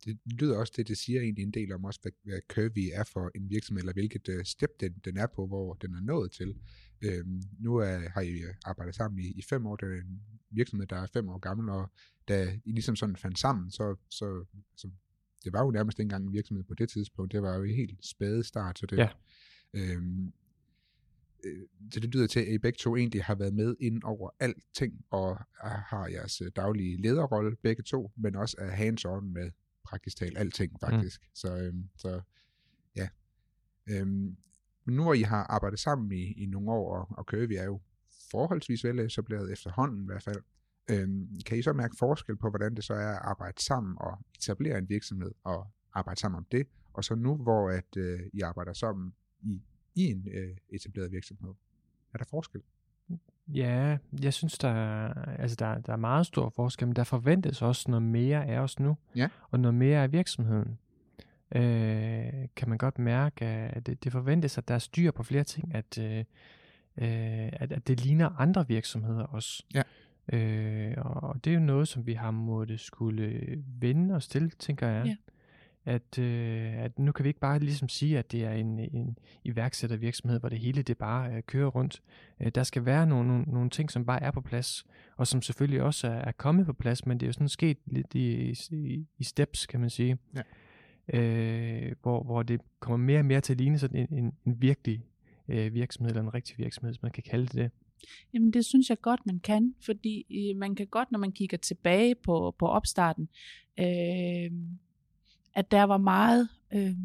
det 0.06 0.18
lyder 0.42 0.58
også 0.58 0.74
det, 0.78 0.88
det 0.88 0.98
siger 0.98 1.22
egentlig 1.22 1.44
en 1.44 1.52
del 1.52 1.74
om 1.74 1.86
også, 1.86 2.00
hvad, 2.02 2.12
hvad 2.24 2.40
Curvy 2.50 2.90
er 2.94 3.04
for 3.04 3.32
en 3.36 3.50
virksomhed, 3.50 3.82
eller 3.82 3.94
hvilket 3.94 4.30
uh, 4.30 4.44
step 4.44 4.70
den, 4.80 4.94
den 5.06 5.18
er 5.18 5.28
på, 5.36 5.48
hvor 5.48 5.74
den 5.74 5.94
er 5.94 6.02
nået 6.02 6.32
til. 6.32 6.56
Øhm, 7.02 7.42
nu 7.60 7.76
er, 7.76 8.10
har 8.10 8.22
I 8.22 8.32
øh, 8.32 8.54
arbejdet 8.66 8.96
sammen 8.96 9.20
i, 9.20 9.28
i 9.32 9.42
fem 9.50 9.66
år, 9.66 9.76
det 9.76 9.90
er 9.90 10.02
en 10.02 10.22
virksomhed, 10.50 10.88
der 10.88 10.96
er 10.96 11.08
fem 11.14 11.30
år 11.30 11.38
gammel, 11.40 11.70
og 11.70 11.92
da 12.28 12.60
I 12.66 12.72
ligesom 12.72 12.96
sådan 12.96 13.16
fandt 13.16 13.40
sammen, 13.40 13.72
så, 13.72 13.96
så, 14.10 14.46
så 14.76 14.90
det 15.44 15.54
var 15.54 15.64
jo 15.64 15.72
nærmest 15.72 16.00
ikke 16.00 16.06
engang 16.06 16.26
en 16.26 16.34
virksomhed 16.34 16.64
på 16.64 16.74
det 16.74 16.90
tidspunkt, 16.90 17.32
det 17.32 17.42
var 17.42 17.56
jo 17.56 17.64
en 17.64 17.76
helt 17.76 18.06
spæde 18.06 18.44
start, 18.44 18.80
så 18.80 18.86
det, 18.86 18.98
Ja. 18.98 19.10
øhm, 19.74 20.34
øh, 21.46 21.62
så 21.94 22.00
det 22.00 22.16
lyder 22.16 22.28
til, 22.28 22.40
at 22.40 22.48
I 22.48 22.58
begge 22.58 22.78
to 22.78 22.96
egentlig 22.96 23.24
har 23.24 23.36
været 23.36 23.54
med 23.54 23.76
ind 23.80 24.04
over 24.04 24.30
alting, 24.40 25.06
og 25.10 25.38
har 25.64 26.08
jeres 26.08 26.42
øh, 26.42 26.52
daglige 26.56 27.02
lederrolle 27.02 27.56
begge 27.56 27.84
to, 27.84 28.12
men 28.16 28.36
også 28.36 28.56
er 28.60 28.72
hands-on 28.72 29.22
med 29.34 29.52
praktisk 29.84 30.18
talt 30.18 30.38
alting 30.38 30.80
faktisk. 30.80 31.22
Mm. 31.22 31.30
Så, 31.34 31.58
øhm, 31.58 31.90
så 31.98 32.22
ja. 32.96 33.10
Øhm, 33.90 34.38
men 34.90 34.96
nu 34.98 35.04
hvor 35.04 35.14
I 35.14 35.22
har 35.22 35.44
arbejdet 35.44 35.80
sammen 35.80 36.12
i, 36.12 36.32
i 36.32 36.46
nogle 36.46 36.72
år, 36.72 36.96
og, 36.98 37.18
og 37.18 37.24
Curvy 37.24 37.52
er 37.54 37.64
jo 37.64 37.80
forholdsvis 38.32 38.84
veletableret 38.84 39.52
efterhånden 39.52 40.04
i 40.04 40.06
hvert 40.06 40.24
fald, 40.24 40.42
øhm, 40.92 41.28
kan 41.46 41.58
I 41.58 41.62
så 41.62 41.74
mærke 41.74 41.96
forskel 42.00 42.36
på, 42.38 42.50
hvordan 42.50 42.76
det 42.76 42.84
så 42.84 42.94
er 42.94 43.08
at 43.10 43.20
arbejde 43.22 43.64
sammen 43.64 43.96
og 44.00 44.20
etablere 44.36 44.78
en 44.78 44.90
virksomhed 44.90 45.32
og 45.44 45.68
arbejde 45.94 46.20
sammen 46.20 46.38
om 46.38 46.46
det, 46.52 46.68
og 46.94 47.04
så 47.04 47.16
nu 47.16 47.36
hvor 47.36 47.70
at 47.70 47.98
øh, 47.98 48.20
I 48.34 48.42
arbejder 48.42 48.74
sammen 48.74 49.14
i, 49.42 49.62
i 49.96 50.02
en 50.02 50.28
øh, 50.34 50.58
etableret 50.70 51.12
virksomhed? 51.12 51.54
Er 52.14 52.18
der 52.18 52.26
forskel? 52.30 52.62
Ja, 53.48 53.98
jeg 54.22 54.34
synes, 54.34 54.58
der 54.58 54.70
er, 54.70 55.14
altså 55.14 55.56
der, 55.60 55.80
der 55.80 55.94
er 55.94 55.98
meget 55.98 56.26
stor 56.26 56.50
forskel, 56.50 56.88
men 56.88 56.96
der 56.96 57.04
forventes 57.04 57.62
også 57.62 57.92
noget 57.92 58.04
mere 58.04 58.46
af 58.46 58.60
os 58.60 58.80
nu, 58.80 58.98
Ja. 59.16 59.30
og 59.52 59.60
noget 59.60 59.76
mere 59.76 60.04
af 60.04 60.12
virksomheden. 60.12 60.80
Øh, 61.56 62.48
kan 62.56 62.70
man 62.70 62.78
godt 62.78 63.00
mærke, 63.00 63.46
at 63.46 63.86
det, 63.86 64.04
det 64.04 64.12
forventes, 64.12 64.58
at 64.58 64.68
der 64.68 64.74
er 64.74 64.80
styr 64.80 65.12
på 65.12 65.24
flere 65.24 65.44
ting, 65.44 65.76
at, 65.76 65.98
øh, 65.98 66.18
øh, 66.98 67.50
at, 67.54 67.72
at 67.72 67.88
det 67.88 68.06
ligner 68.06 68.30
andre 68.40 68.68
virksomheder 68.68 69.24
også. 69.24 69.64
Ja. 69.74 69.84
Øh, 70.34 70.94
og 70.98 71.44
det 71.44 71.50
er 71.50 71.54
jo 71.54 71.60
noget, 71.60 71.88
som 71.88 72.06
vi 72.06 72.14
har 72.14 72.32
måttet 72.32 72.80
skulle 72.80 73.46
vende 73.80 74.16
os 74.16 74.28
til, 74.28 74.52
tænker 74.52 74.88
jeg. 74.88 75.06
Ja. 75.06 75.16
At, 75.86 76.20
øh, 76.20 76.78
at 76.78 77.00
nu 77.00 77.12
kan 77.12 77.24
vi 77.24 77.30
ikke 77.30 77.40
bare 77.40 77.60
ligesom 77.60 77.90
sige, 77.90 78.20
at 78.20 78.32
det 78.32 78.46
er 78.46 78.52
en, 78.52 78.80
en 78.80 79.18
iværksættervirksomhed, 79.44 80.40
hvor 80.40 80.50
det 80.50 80.60
hele 80.60 80.82
det 80.82 80.98
bare 80.98 81.34
øh, 81.34 81.44
kører 81.44 81.68
rundt. 81.68 82.02
Øh, 82.40 82.52
der 82.56 82.64
skal 82.64 82.86
være 82.86 83.08
nogle, 83.08 83.28
nogle, 83.28 83.44
nogle 83.44 83.70
ting, 83.70 83.92
som 83.92 84.06
bare 84.06 84.24
er 84.24 84.32
på 84.32 84.42
plads, 84.42 84.86
og 85.18 85.28
som 85.28 85.42
selvfølgelig 85.42 85.82
også 85.82 86.08
er, 86.08 86.12
er 86.12 86.32
kommet 86.32 86.66
på 86.66 86.74
plads, 86.74 87.06
men 87.06 87.20
det 87.20 87.26
er 87.26 87.28
jo 87.28 87.34
sådan 87.34 87.50
sket 87.50 87.78
lidt 87.86 88.16
i, 88.16 88.56
i, 88.72 89.08
i 89.18 89.24
steps, 89.24 89.66
kan 89.66 89.80
man 89.80 89.90
sige. 89.90 90.18
Ja. 90.36 90.42
Øh, 91.14 91.92
hvor, 92.02 92.24
hvor 92.24 92.44
det 92.44 92.62
kommer 92.80 92.98
mere 92.98 93.20
og 93.20 93.26
mere 93.26 93.42
til 93.42 93.54
at 93.54 93.58
ligne 93.58 93.80
sådan 93.80 94.08
en, 94.12 94.18
en, 94.24 94.34
en 94.46 94.62
virkelig 94.62 95.06
øh, 95.48 95.74
virksomhed, 95.74 96.12
eller 96.12 96.24
en 96.24 96.34
rigtig 96.34 96.58
virksomhed, 96.58 96.92
hvis 96.94 97.02
man 97.02 97.12
kan 97.12 97.24
kalde 97.24 97.46
det 97.46 97.54
det. 97.54 97.72
Jamen 98.34 98.52
det 98.52 98.66
synes 98.66 98.90
jeg 98.90 99.02
godt, 99.02 99.26
man 99.26 99.40
kan, 99.40 99.76
fordi 99.86 100.26
øh, 100.32 100.58
man 100.58 100.76
kan 100.76 100.88
godt, 100.88 101.12
når 101.12 101.20
man 101.20 101.32
kigger 101.32 101.58
tilbage 101.58 102.16
på, 102.16 102.56
på 102.60 102.68
opstarten, 102.68 103.30
øh, 103.80 104.52
at 105.56 105.72
der 105.72 105.84
var 105.84 105.98
meget 105.98 106.50
øh, 106.74 106.96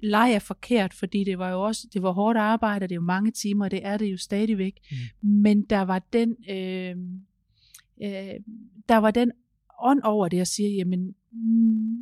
leg 0.00 0.32
er 0.34 0.38
forkert, 0.38 0.94
fordi 0.94 1.24
det 1.24 1.38
var 1.38 1.50
jo 1.50 1.62
også 1.62 1.88
det 1.92 2.02
var 2.02 2.10
hårdt 2.10 2.38
arbejde, 2.38 2.86
det 2.86 2.92
er 2.92 2.96
jo 2.96 3.00
mange 3.00 3.30
timer, 3.30 3.64
og 3.64 3.70
det 3.70 3.86
er 3.86 3.96
det 3.96 4.06
jo 4.06 4.16
stadigvæk. 4.16 4.80
Mm. 4.90 5.28
Men 5.28 5.62
der 5.62 5.80
var 5.80 5.98
den 5.98 6.36
øh, 6.50 6.96
øh, 8.02 8.40
der 8.88 8.96
var 8.96 9.10
den 9.10 9.32
ånd 9.82 10.00
over 10.02 10.28
det, 10.28 10.40
og 10.40 10.46
siger, 10.46 10.68
jamen 10.68 11.14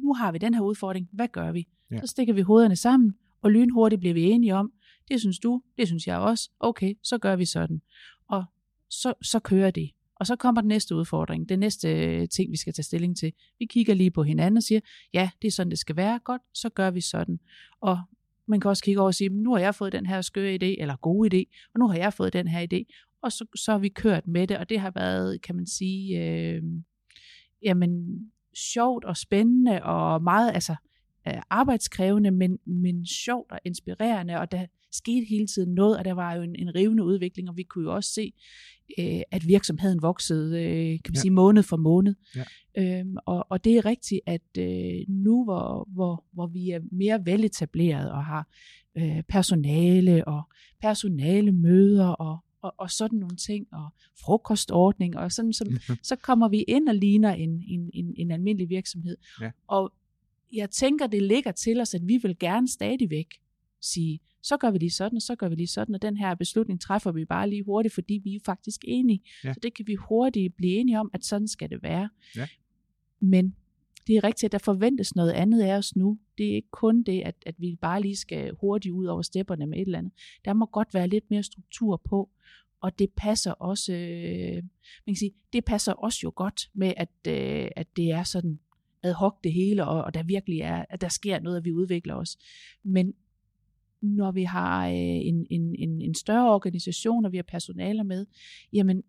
nu 0.03 0.15
har 0.15 0.33
vi 0.33 0.39
den 0.39 0.55
her 0.55 0.61
udfordring, 0.61 1.09
hvad 1.13 1.29
gør 1.29 1.53
vi? 1.53 1.69
Ja. 1.91 2.01
Så 2.01 2.07
stikker 2.07 2.35
vi 2.35 2.41
hovederne 2.41 2.77
sammen, 2.77 3.15
og 3.43 3.51
lynhurtigt 3.51 4.01
bliver 4.01 4.15
vi 4.15 4.31
enige 4.31 4.55
om, 4.55 4.73
det 5.09 5.21
synes 5.21 5.39
du, 5.39 5.63
det 5.79 5.87
synes 5.87 6.07
jeg 6.07 6.19
også, 6.19 6.51
okay, 6.61 6.95
så 7.03 7.19
gør 7.19 7.37
vi 7.37 7.45
sådan. 7.45 7.81
Og 8.29 8.45
så, 8.89 9.15
så 9.23 9.39
kører 9.39 9.71
det. 9.71 9.91
Og 10.17 10.27
så 10.27 10.37
kommer 10.37 10.61
den 10.61 10.69
næste 10.69 10.97
udfordring, 10.97 11.49
det 11.49 11.59
næste 11.59 11.89
øh, 11.89 12.29
ting, 12.29 12.53
vi 12.53 12.57
skal 12.57 12.73
tage 12.73 12.85
stilling 12.85 13.17
til. 13.17 13.33
Vi 13.59 13.67
kigger 13.67 13.95
lige 13.95 14.11
på 14.11 14.23
hinanden 14.23 14.57
og 14.57 14.63
siger, 14.63 14.81
ja, 15.15 15.31
det 15.43 15.49
er 15.49 15.53
sådan, 15.53 15.71
det 15.71 15.79
skal 15.79 15.97
være, 15.97 16.19
godt, 16.25 16.43
så 16.55 16.69
gør 16.69 16.91
vi 16.91 17.01
sådan. 17.01 17.41
Og 17.81 17.99
man 18.47 18.61
kan 18.61 18.69
også 18.69 18.83
kigge 18.83 19.01
over 19.01 19.07
og 19.07 19.15
sige, 19.15 19.29
nu 19.29 19.53
har 19.53 19.59
jeg 19.59 19.75
fået 19.75 19.93
den 19.93 20.07
her 20.07 20.21
skøre 20.21 20.55
idé, 20.55 20.83
eller 20.83 20.97
gode 20.97 21.37
idé, 21.37 21.71
og 21.75 21.79
nu 21.79 21.89
har 21.89 21.97
jeg 21.97 22.13
fået 22.13 22.33
den 22.33 22.49
her 22.49 22.67
idé, 22.73 23.09
og 23.23 23.33
så, 23.33 23.47
så 23.55 23.73
har 23.73 23.79
vi 23.79 23.89
kørt 23.89 24.27
med 24.27 24.47
det, 24.47 24.59
og 24.59 24.69
det 24.69 24.81
har 24.81 24.91
været, 24.91 25.43
kan 25.43 25.57
man 25.57 25.67
sige, 25.67 26.25
øh, 26.25 26.63
jamen, 27.62 28.21
sjovt 28.55 29.05
og 29.05 29.17
spændende, 29.17 29.83
og 29.83 30.23
meget, 30.23 30.55
altså, 30.55 30.76
øh, 31.29 31.35
arbejdskrævende, 31.50 32.31
men, 32.31 32.59
men 32.67 33.07
sjovt 33.07 33.52
og 33.52 33.59
inspirerende, 33.64 34.38
og 34.40 34.52
der 34.52 34.67
skete 34.93 35.26
hele 35.29 35.47
tiden 35.47 35.75
noget, 35.75 35.99
og 35.99 36.05
der 36.05 36.12
var 36.12 36.35
jo 36.35 36.43
en, 36.43 36.57
en 36.57 36.75
rivende 36.75 37.05
udvikling, 37.05 37.49
og 37.49 37.57
vi 37.57 37.62
kunne 37.62 37.85
jo 37.85 37.95
også 37.95 38.11
se, 38.12 38.33
øh, 38.99 39.21
at 39.31 39.49
virksomheden 39.49 40.02
voksede, 40.02 40.62
øh, 40.64 40.87
kan 40.87 41.00
man 41.09 41.14
Ja. 41.14 41.21
sige, 41.21 41.31
måned 41.31 41.62
for 41.62 41.76
måned. 41.76 42.14
Ja. 42.37 42.45
Øhm, 43.00 43.17
og, 43.26 43.47
og 43.50 43.64
det 43.64 43.76
er 43.76 43.85
rigtigt, 43.85 44.21
at 44.26 44.43
øh, 44.59 45.00
nu, 45.09 45.45
hvor, 45.45 45.88
hvor, 45.95 46.25
hvor 46.33 46.47
vi 46.47 46.71
er 46.71 46.81
mere 46.93 47.26
veletableret 47.26 48.11
og 48.12 48.25
har 48.25 48.49
øh, 48.99 49.23
personale 49.29 50.29
og 50.29 50.43
personale 50.83 51.52
møder 51.52 52.07
og, 52.09 52.38
og, 52.62 52.75
og 52.79 52.90
sådan 52.90 53.19
nogle 53.19 53.37
ting, 53.37 53.67
og 53.73 53.88
frokostordning, 54.21 55.17
og 55.17 55.33
sådan, 55.33 55.52
som, 55.52 55.69
så 56.02 56.17
kommer 56.17 56.49
vi 56.49 56.62
ind 56.62 56.88
og 56.88 56.95
ligner 56.95 57.35
en, 57.35 57.64
en, 57.69 57.90
en, 57.95 58.14
en 58.17 58.31
almindelig 58.31 58.69
virksomhed. 58.69 59.17
Ja. 59.40 59.50
Og 59.67 59.93
jeg 60.52 60.71
tænker, 60.71 61.07
det 61.07 61.23
ligger 61.23 61.52
til 61.52 61.81
os, 61.81 61.95
at 61.95 62.09
vi 62.09 62.17
vil 62.17 62.38
gerne 62.38 62.69
stadigvæk 62.69 63.26
sige, 63.81 64.21
så 64.43 64.57
gør 64.57 64.71
vi 64.71 64.79
lige 64.79 64.90
sådan, 64.90 65.17
og 65.17 65.23
så 65.23 65.35
gør 65.35 65.49
vi 65.49 65.55
lige 65.55 65.67
sådan, 65.67 65.95
og 65.95 66.02
den 66.02 66.17
her 66.17 66.35
beslutning 66.35 66.81
træffer 66.81 67.12
vi 67.12 67.25
bare 67.25 67.50
lige 67.50 67.62
hurtigt, 67.62 67.95
fordi 67.95 68.21
vi 68.25 68.35
er 68.35 68.40
faktisk 68.45 68.81
enige. 68.85 69.23
Ja. 69.45 69.52
Så 69.52 69.61
det 69.62 69.75
kan 69.75 69.87
vi 69.87 69.95
hurtigt 69.95 70.57
blive 70.57 70.73
enige 70.73 71.00
om, 71.00 71.11
at 71.12 71.25
sådan 71.25 71.49
skal 71.49 71.71
det 71.71 71.83
være. 71.83 72.09
Ja. 72.37 72.49
Men 73.21 73.55
det 74.07 74.16
er 74.16 74.25
rigtigt, 74.25 74.45
at 74.45 74.52
der 74.52 74.59
forventes 74.59 75.14
noget 75.16 75.33
andet 75.33 75.62
af 75.62 75.76
os 75.76 75.97
nu. 75.97 76.19
Det 76.38 76.50
er 76.50 76.54
ikke 76.54 76.71
kun 76.71 77.02
det, 77.02 77.23
at, 77.25 77.35
at 77.47 77.54
vi 77.59 77.78
bare 77.80 78.02
lige 78.02 78.16
skal 78.16 78.54
hurtigt 78.61 78.92
ud 78.92 79.07
over 79.07 79.23
stepperne 79.23 79.66
med 79.66 79.78
et 79.78 79.87
eller 79.87 79.99
andet. 79.99 80.12
Der 80.45 80.52
må 80.52 80.66
godt 80.66 80.95
være 80.95 81.09
lidt 81.09 81.30
mere 81.30 81.42
struktur 81.42 82.02
på, 82.04 82.30
og 82.80 82.99
det 82.99 83.11
passer 83.16 83.52
også, 83.52 83.92
øh, 83.92 84.54
man 85.07 85.14
kan 85.14 85.16
sige, 85.16 85.33
det 85.52 85.64
passer 85.64 85.92
også 85.92 86.21
jo 86.23 86.33
godt 86.37 86.71
med, 86.75 86.92
at, 86.97 87.11
øh, 87.28 87.69
at 87.76 87.97
det 87.97 88.11
er 88.11 88.23
sådan 88.23 88.59
ad 89.02 89.12
hoc 89.12 89.35
det 89.45 89.52
hele, 89.52 89.87
og, 89.87 90.04
og 90.04 90.14
der 90.14 90.23
virkelig 90.23 90.61
er, 90.61 90.85
at 90.90 91.00
der 91.00 91.09
sker 91.09 91.40
noget, 91.40 91.57
at 91.57 91.64
vi 91.64 91.73
udvikler 91.73 92.14
os. 92.14 92.38
Men 92.83 93.14
når 94.02 94.33
vi 94.33 94.42
har 94.42 94.88
øh, 94.88 94.95
en, 94.95 95.47
en, 95.50 95.75
en, 95.78 96.00
en 96.00 96.14
større 96.14 96.54
organisation, 96.54 97.25
og 97.25 97.33
vi 97.33 97.37
har 97.37 97.42
personaler 97.42 98.02
med, 98.02 98.26
jamen, 98.73 99.02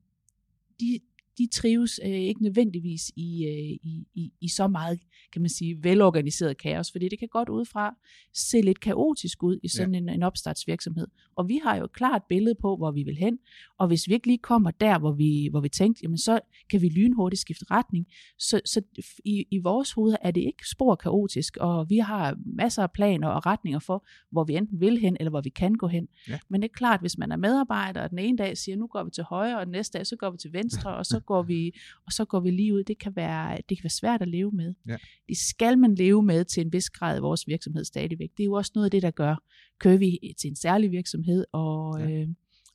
de, 0.79 1.00
de 1.38 1.48
trives 1.54 2.00
øh, 2.06 2.12
ikke 2.12 2.44
nødvendigvis 2.44 3.12
i, 3.16 3.46
øh, 3.46 3.90
i, 3.92 4.08
i, 4.16 4.34
i 4.42 4.48
så 4.48 4.68
meget, 4.68 5.00
kan 5.34 5.42
man 5.42 5.50
sige, 5.50 5.84
velorganiseret 5.84 6.58
kaos, 6.58 6.92
fordi 6.92 7.10
det 7.10 7.20
kan 7.20 7.28
godt 7.28 7.50
udefra 7.50 7.96
se 8.34 8.62
lidt 8.62 8.80
kaotisk 8.80 9.44
ud 9.44 9.60
i 9.64 9.68
sådan 9.68 9.94
ja. 9.94 9.98
en, 10.00 10.10
en 10.10 10.24
opstartsvirksomhed. 10.24 11.08
Og 11.36 11.48
vi 11.48 11.60
har 11.64 11.76
jo 11.76 11.84
et 11.84 11.94
klart 11.94 12.22
billede 12.30 12.56
på, 12.62 12.76
hvor 12.76 12.92
vi 12.92 13.04
vil 13.04 13.18
hen, 13.18 13.40
og 13.80 13.88
hvis 13.88 14.08
vi 14.08 14.14
ikke 14.14 14.28
lige 14.28 14.38
kommer 14.38 14.72
der, 14.72 15.00
hvor 15.00 15.12
vi, 15.12 15.48
hvor 15.52 15.60
vi 15.60 15.70
tænkte, 15.70 16.00
jamen 16.04 16.18
så 16.18 16.40
kan 16.70 16.82
vi 16.82 16.90
lynhurtigt 16.90 17.42
skifte 17.42 17.66
retning. 17.72 18.08
Så, 18.40 18.62
så 18.66 18.82
i, 19.26 19.46
i 19.52 19.58
vores 19.58 19.92
hoveder 19.92 20.18
er 20.22 20.32
det 20.32 20.42
ikke 20.42 20.70
spor 20.72 20.96
kaotisk, 20.96 21.58
og 21.58 21.90
vi 21.90 21.98
har 21.98 22.38
masser 22.46 22.84
af 22.84 22.92
planer 22.92 23.28
og 23.28 23.46
retninger 23.46 23.80
for, 23.80 24.06
hvor 24.32 24.44
vi 24.44 24.56
enten 24.56 24.82
vil 24.82 24.98
hen, 24.98 25.18
eller 25.20 25.30
hvor 25.30 25.42
vi 25.42 25.50
kan 25.50 25.74
gå 25.76 25.88
hen. 25.88 26.08
Ja. 26.30 26.40
Men 26.50 26.62
det 26.62 26.70
er 26.70 26.74
klart, 26.74 27.02
hvis 27.02 27.18
man 27.18 27.32
er 27.32 27.38
medarbejder, 27.38 28.02
og 28.02 28.10
den 28.10 28.20
ene 28.20 28.38
dag 28.38 28.58
siger, 28.58 28.76
nu 28.76 28.88
går 28.88 29.04
vi 29.04 29.12
til 29.12 29.24
højre, 29.24 29.60
og 29.60 29.66
den 29.66 29.72
næste 29.72 29.98
dag, 29.98 30.08
så 30.08 30.16
går 30.16 30.30
vi 30.30 30.38
til 30.38 30.54
venstre, 30.54 30.96
og 30.96 31.06
så 31.06 31.21
går 31.22 31.44
vi, 31.44 31.80
og 32.06 32.12
så 32.12 32.25
går 32.25 32.40
vi 32.40 32.51
lige 32.51 32.74
ud. 32.74 32.84
Det 32.84 32.98
kan 32.98 33.16
være, 33.16 33.58
det 33.70 33.78
kan 33.78 33.84
være 33.84 33.90
svært 33.90 34.22
at 34.22 34.28
leve 34.28 34.51
med. 34.51 34.74
Ja. 34.88 34.98
Det 35.30 35.38
skal 35.38 35.78
man 35.78 35.96
leve 35.96 36.24
med 36.24 36.46
til 36.46 36.66
en 36.66 36.74
vis 36.74 36.90
grad 36.90 37.18
i 37.18 37.22
vores 37.22 37.48
virksomhed 37.48 37.86
stadigvæk. 37.86 38.30
Det 38.38 38.44
er 38.44 38.46
jo 38.46 38.54
også 38.54 38.72
noget 38.75 38.86
af 38.86 38.92
det, 38.92 39.01
der 39.01 39.12
gør 39.12 39.36
Curvy 39.80 40.16
til 40.40 40.48
en 40.50 40.56
særlig 40.56 40.92
virksomhed, 40.92 41.46
og, 41.51 42.00
Ja. 42.00 42.08
ja. 42.08 42.22
øh, 42.22 42.28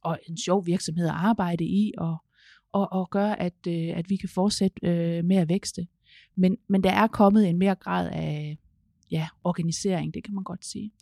og 0.02 0.18
en 0.28 0.36
sjov 0.38 0.66
virksomhed 0.66 1.06
at 1.06 1.14
arbejde 1.14 1.64
i, 1.64 1.92
og, 1.98 2.16
og, 2.72 2.92
og 2.92 3.10
gør, 3.10 3.28
at, 3.28 3.66
øh, 3.68 3.88
at 3.98 4.10
vi 4.10 4.16
kan 4.16 4.28
fortsætte 4.28 4.86
øh, 4.86 5.24
med 5.24 5.36
at 5.36 5.48
vækste. 5.48 5.86
Men, 6.36 6.56
men 6.68 6.84
der 6.84 6.90
er 6.90 7.06
kommet 7.06 7.48
en 7.48 7.58
mere 7.58 7.74
grad 7.74 8.08
af 8.12 8.58
ja, 9.10 9.28
organisering, 9.44 10.14
det 10.14 10.24
kan 10.24 10.34
man 10.34 10.44
godt 10.44 10.64
sige. 10.66 10.92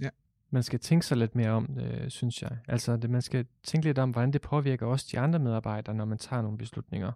Man 0.50 0.62
skal 0.62 0.80
tænke 0.80 1.06
sig 1.06 1.16
lidt 1.16 1.34
mere 1.34 1.50
om, 1.50 1.78
øh, 1.80 2.10
synes 2.10 2.42
jeg. 2.42 2.50
Altså, 2.68 2.96
det, 2.96 3.10
man 3.10 3.22
skal 3.22 3.46
tænke 3.62 3.86
lidt 3.86 3.98
om, 3.98 4.10
hvordan 4.10 4.32
det 4.32 4.40
påvirker 4.40 4.86
også 4.86 5.06
de 5.12 5.18
andre 5.18 5.38
medarbejdere, 5.38 5.94
når 5.94 6.04
man 6.04 6.18
tager 6.18 6.42
nogle 6.42 6.58
beslutninger. 6.58 7.12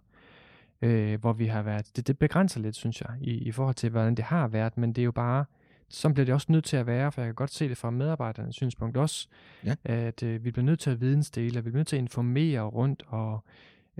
Øh, 0.81 1.19
hvor 1.19 1.33
vi 1.33 1.45
har 1.45 1.61
været, 1.61 1.91
det, 1.95 2.07
det 2.07 2.19
begrænser 2.19 2.59
lidt, 2.59 2.75
synes 2.75 3.01
jeg, 3.01 3.09
i, 3.21 3.31
i 3.31 3.51
forhold 3.51 3.75
til, 3.75 3.89
hvordan 3.89 4.15
det 4.15 4.25
har 4.25 4.47
været, 4.47 4.77
men 4.77 4.93
det 4.93 5.01
er 5.01 5.05
jo 5.05 5.11
bare, 5.11 5.45
så 5.89 6.09
bliver 6.09 6.25
det 6.25 6.33
også 6.33 6.47
nødt 6.51 6.65
til 6.65 6.77
at 6.77 6.85
være, 6.87 7.11
for 7.11 7.21
jeg 7.21 7.27
kan 7.27 7.35
godt 7.35 7.53
se 7.53 7.69
det 7.69 7.77
fra 7.77 7.89
medarbejdernes 7.89 8.55
synspunkt 8.55 8.97
også, 8.97 9.27
Ja. 9.65 9.75
at 9.83 10.23
øh, 10.23 10.43
vi 10.45 10.51
bliver 10.51 10.65
nødt 10.65 10.79
til 10.79 10.89
at 10.89 11.01
vidensdele, 11.01 11.59
og 11.59 11.65
vi 11.65 11.69
bliver 11.69 11.79
nødt 11.79 11.87
til 11.87 11.95
at 11.95 12.01
informere 12.01 12.61
rundt, 12.61 13.03
og 13.07 13.43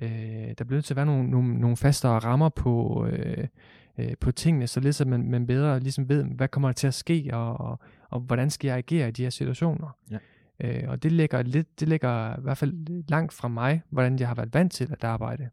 øh, 0.02 0.10
der 0.58 0.64
bliver 0.64 0.76
nødt 0.76 0.86
til 0.86 0.94
at 0.94 0.96
være 0.96 1.06
nogle, 1.06 1.30
nogle, 1.30 1.60
nogle 1.60 1.78
fastere 1.78 2.20
rammer 2.20 2.50
på, 2.50 3.06
øh, 3.12 3.48
øh, 3.98 4.12
på 4.20 4.32
tingene, 4.32 4.68
således 4.68 5.02
at 5.02 5.08
man, 5.08 5.30
man 5.32 5.48
bedre 5.48 5.80
ligesom 5.80 6.10
ved, 6.10 6.24
hvad 6.24 6.48
kommer 6.48 6.70
der 6.70 6.74
til 6.74 6.88
at 6.88 6.94
ske, 6.94 7.30
og, 7.34 7.60
og, 7.60 7.80
og 8.10 8.20
hvordan 8.20 8.50
skal 8.50 8.68
jeg 8.68 8.78
agere 8.78 9.08
i 9.08 9.12
de 9.12 9.24
her 9.24 9.30
situationer. 9.30 9.98
Ja. 10.12 10.18
Øh, 10.60 10.84
og 10.90 11.04
det 11.04 11.12
ligger 11.12 11.42
lidt, 11.44 11.80
det 11.80 11.88
ligger 11.88 12.38
i 12.38 12.42
hvert 12.42 12.58
fald 12.58 13.04
langt 13.10 13.34
fra 13.34 13.48
mig, 13.48 13.82
hvordan 13.90 14.20
jeg 14.20 14.28
har 14.28 14.36
været 14.36 14.54
vant 14.54 14.72
til 14.72 14.90
at 14.92 15.04
arbejde. 15.04 15.50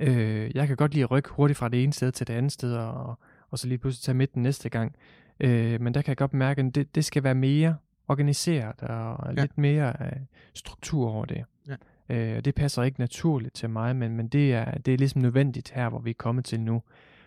Øh, 0.00 0.50
jeg 0.56 0.66
kan 0.66 0.76
godt 0.76 0.94
lide 0.94 1.04
at 1.04 1.10
rykke 1.10 1.28
hurtigt 1.30 1.58
fra 1.58 1.68
det 1.68 1.82
ene 1.82 1.92
sted 1.92 2.12
til 2.12 2.26
det 2.26 2.34
andet 2.34 2.52
sted, 2.52 2.74
og, 2.76 3.18
og 3.50 3.58
så 3.58 3.68
lige 3.68 3.78
pludselig 3.78 4.02
tage 4.04 4.14
midten 4.16 4.42
næste 4.42 4.68
gang. 4.68 4.96
Øh, 5.40 5.80
men 5.80 5.94
der 5.94 6.02
kan 6.02 6.08
jeg 6.08 6.16
godt 6.16 6.34
mærke, 6.34 6.62
at 6.62 6.74
det, 6.74 6.94
det 6.94 7.04
skal 7.04 7.24
være 7.24 7.34
mere 7.34 7.76
organiseret, 8.08 8.82
og 8.82 9.34
Ja. 9.36 9.40
lidt 9.40 9.58
mere 9.58 9.92
øh, 10.00 10.12
struktur 10.54 11.10
over 11.10 11.24
det. 11.24 11.44
Ja. 11.68 11.74
Øh, 12.08 12.36
og 12.36 12.44
det 12.44 12.54
passer 12.54 12.82
ikke 12.82 13.00
naturligt 13.00 13.54
til 13.54 13.70
mig, 13.70 13.96
men, 13.96 14.16
men 14.16 14.28
det, 14.28 14.54
er, 14.54 14.78
det 14.78 14.94
er 14.94 14.98
ligesom 14.98 15.22
nødvendigt 15.22 15.70
her, 15.70 15.88
hvor 15.88 15.98
vi 15.98 16.10
er 16.10 16.14
kommet 16.18 16.44
til 16.44 16.60
nu, 16.60 16.82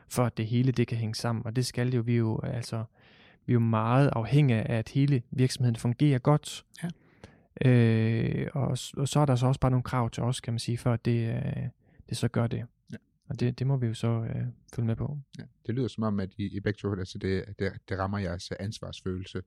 for 0.10 0.24
at 0.26 0.38
det 0.38 0.48
hele 0.48 0.72
det 0.72 0.88
kan 0.88 0.98
hænge 0.98 1.16
sammen. 1.16 1.46
Og 1.46 1.56
det 1.56 1.66
skal 1.66 1.94
jo, 1.94 2.02
vi 2.02 2.16
jo, 2.18 2.40
altså, 2.44 2.84
vi 3.46 3.52
er 3.52 3.54
jo 3.54 3.60
meget 3.60 4.10
afhængige 4.14 4.62
af, 4.62 4.78
at 4.78 4.90
hele 4.90 5.22
virksomheden 5.32 5.76
fungerer 5.76 6.20
godt. 6.20 6.66
Ja. 6.84 6.90
Øh, 7.70 8.48
og, 8.54 8.78
og 8.98 9.08
så 9.08 9.20
er 9.20 9.26
der 9.26 9.36
så 9.36 9.48
også 9.48 9.60
bare 9.60 9.72
nogle 9.72 9.84
krav 9.84 10.10
til 10.10 10.24
os, 10.24 10.40
kan 10.42 10.54
man 10.54 10.60
sige, 10.60 10.78
for 10.78 10.94
at 10.94 11.06
det, 11.06 11.30
øh, 11.36 11.64
det 12.10 12.18
så 12.18 12.28
gør 12.28 12.48
det. 12.48 12.66
Ja. 12.92 12.98
Og 13.28 13.40
det, 13.40 13.60
det 13.60 13.68
må 13.68 13.78
vi 13.78 13.88
jo 13.88 13.94
så 13.94 14.08
øh, 14.08 14.46
følge 14.76 14.88
med 14.88 14.96
på. 14.96 15.20
Ja, 15.40 15.44
det 15.66 15.76
lyder 15.76 15.88
som 15.88 16.04
om, 16.04 16.20
at 16.20 16.34
I, 16.38 16.58
I 16.58 16.60
begge 16.60 16.78
to, 16.78 16.94
altså 16.94 17.18
det, 17.18 17.46
det, 17.60 17.72
det 17.90 18.00
rammer 18.00 18.18
jeres 18.18 18.52
ansvarsfølelse. 18.52 19.42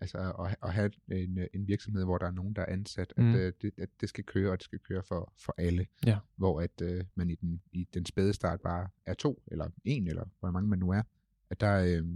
Altså 0.00 0.32
at, 0.44 0.56
at 0.62 0.72
have 0.74 0.90
en, 1.12 1.38
en 1.54 1.68
virksomhed, 1.68 2.04
hvor 2.04 2.18
der 2.18 2.26
er 2.26 2.30
nogen, 2.30 2.54
der 2.54 2.62
er 2.62 2.72
ansat, 2.72 3.12
Mm. 3.16 3.34
at, 3.34 3.40
øh, 3.40 3.52
det, 3.62 3.72
at 3.78 3.88
det 4.00 4.08
skal 4.08 4.24
køre, 4.24 4.50
og 4.50 4.58
det 4.58 4.64
skal 4.64 4.78
køre 4.78 5.02
for, 5.02 5.32
for 5.44 5.54
alle. 5.58 5.86
Ja. 6.06 6.18
Hvor 6.36 6.60
at 6.60 6.80
øh, 6.82 7.04
man 7.14 7.30
i 7.30 7.34
den, 7.34 7.60
i 7.72 7.88
den 7.94 8.06
spæde 8.06 8.32
start 8.32 8.60
bare 8.60 8.88
er 9.06 9.14
to, 9.14 9.42
eller 9.46 9.68
en, 9.84 10.08
eller 10.08 10.24
hvor 10.40 10.50
mange 10.50 10.68
man 10.68 10.78
nu 10.78 10.90
er. 10.90 11.02
At 11.50 11.60
der, 11.60 11.74
øh, 11.84 12.06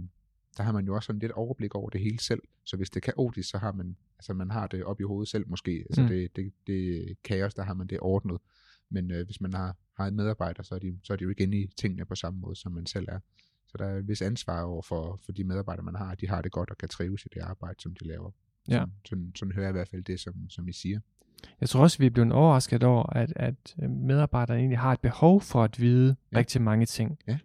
der 0.57 0.63
har 0.63 0.71
man 0.71 0.85
jo 0.85 0.95
også 0.95 1.07
sådan 1.07 1.19
lidt 1.19 1.31
overblik 1.31 1.75
over 1.75 1.89
det 1.89 2.01
hele 2.01 2.19
selv. 2.19 2.41
Så 2.63 2.77
hvis 2.77 2.89
det 2.89 2.95
er 3.07 3.11
kaotisk, 3.11 3.49
så 3.49 3.57
har 3.57 3.71
man, 3.71 3.97
altså 4.17 4.33
man 4.33 4.51
har 4.51 4.67
det 4.67 4.83
op 4.83 4.99
i 4.99 5.03
hovedet 5.03 5.29
selv 5.29 5.47
måske. 5.49 5.71
Altså 5.89 6.01
Mm. 6.01 6.07
mm. 6.07 6.09
det, 6.13 6.35
det, 6.35 6.53
det 6.67 7.15
kaos, 7.23 7.53
der 7.53 7.63
har 7.63 7.73
man 7.73 7.87
det 7.87 7.99
ordnet. 8.01 8.37
Men 8.93 9.11
øh, 9.11 9.25
hvis 9.25 9.41
man 9.41 9.53
har, 9.53 9.77
har 9.97 10.07
en 10.07 10.15
medarbejder, 10.15 10.63
så 10.63 10.75
er, 10.75 10.79
de, 10.79 10.99
så 11.03 11.13
er 11.13 11.17
de 11.17 11.23
jo 11.23 11.29
ikke 11.29 11.43
inde 11.43 11.57
i 11.57 11.67
tingene 11.77 12.05
på 12.05 12.15
samme 12.15 12.39
måde, 12.39 12.55
som 12.55 12.71
man 12.71 12.85
selv 12.85 13.05
er. 13.09 13.19
Så 13.67 13.77
der 13.77 13.85
er 13.85 13.97
et 13.97 14.07
vis 14.07 14.21
ansvar 14.21 14.61
over 14.61 14.81
for, 14.81 15.19
for 15.25 15.31
de 15.31 15.43
medarbejdere, 15.43 15.85
man 15.85 15.95
har, 15.95 16.11
at 16.11 16.21
de 16.21 16.27
har 16.27 16.41
det 16.41 16.51
godt 16.51 16.69
og 16.69 16.77
kan 16.77 16.89
trives 16.89 17.25
i 17.25 17.29
det 17.33 17.41
arbejde, 17.41 17.75
som 17.81 17.95
de 17.95 18.07
laver. 18.07 18.31
Ja. 18.67 18.73
Sådan, 18.73 18.91
sådan, 19.05 19.31
sådan 19.35 19.51
hører 19.51 19.65
jeg 19.65 19.71
i 19.71 19.77
hvert 19.77 19.89
fald 19.89 20.03
det, 20.03 20.19
som, 20.19 20.49
som 20.49 20.67
I 20.67 20.73
siger. 20.73 20.99
Jeg 21.61 21.69
tror 21.69 21.81
også, 21.81 21.97
vi 21.97 22.05
er 22.05 22.09
blevet 22.09 22.31
overrasket 22.31 22.83
over, 22.83 23.03
at, 23.03 23.33
at 23.35 23.75
øh, 23.83 23.89
medarbejderne 23.89 24.59
egentlig 24.59 24.79
har 24.79 24.93
et 24.93 24.99
behov 24.99 25.41
for 25.41 25.63
at 25.63 25.79
vide 25.79 26.15
ja. 26.31 26.37
Rigtig 26.37 26.61
mange 26.61 26.85
ting. 26.85 27.19
Ja. 27.27 27.37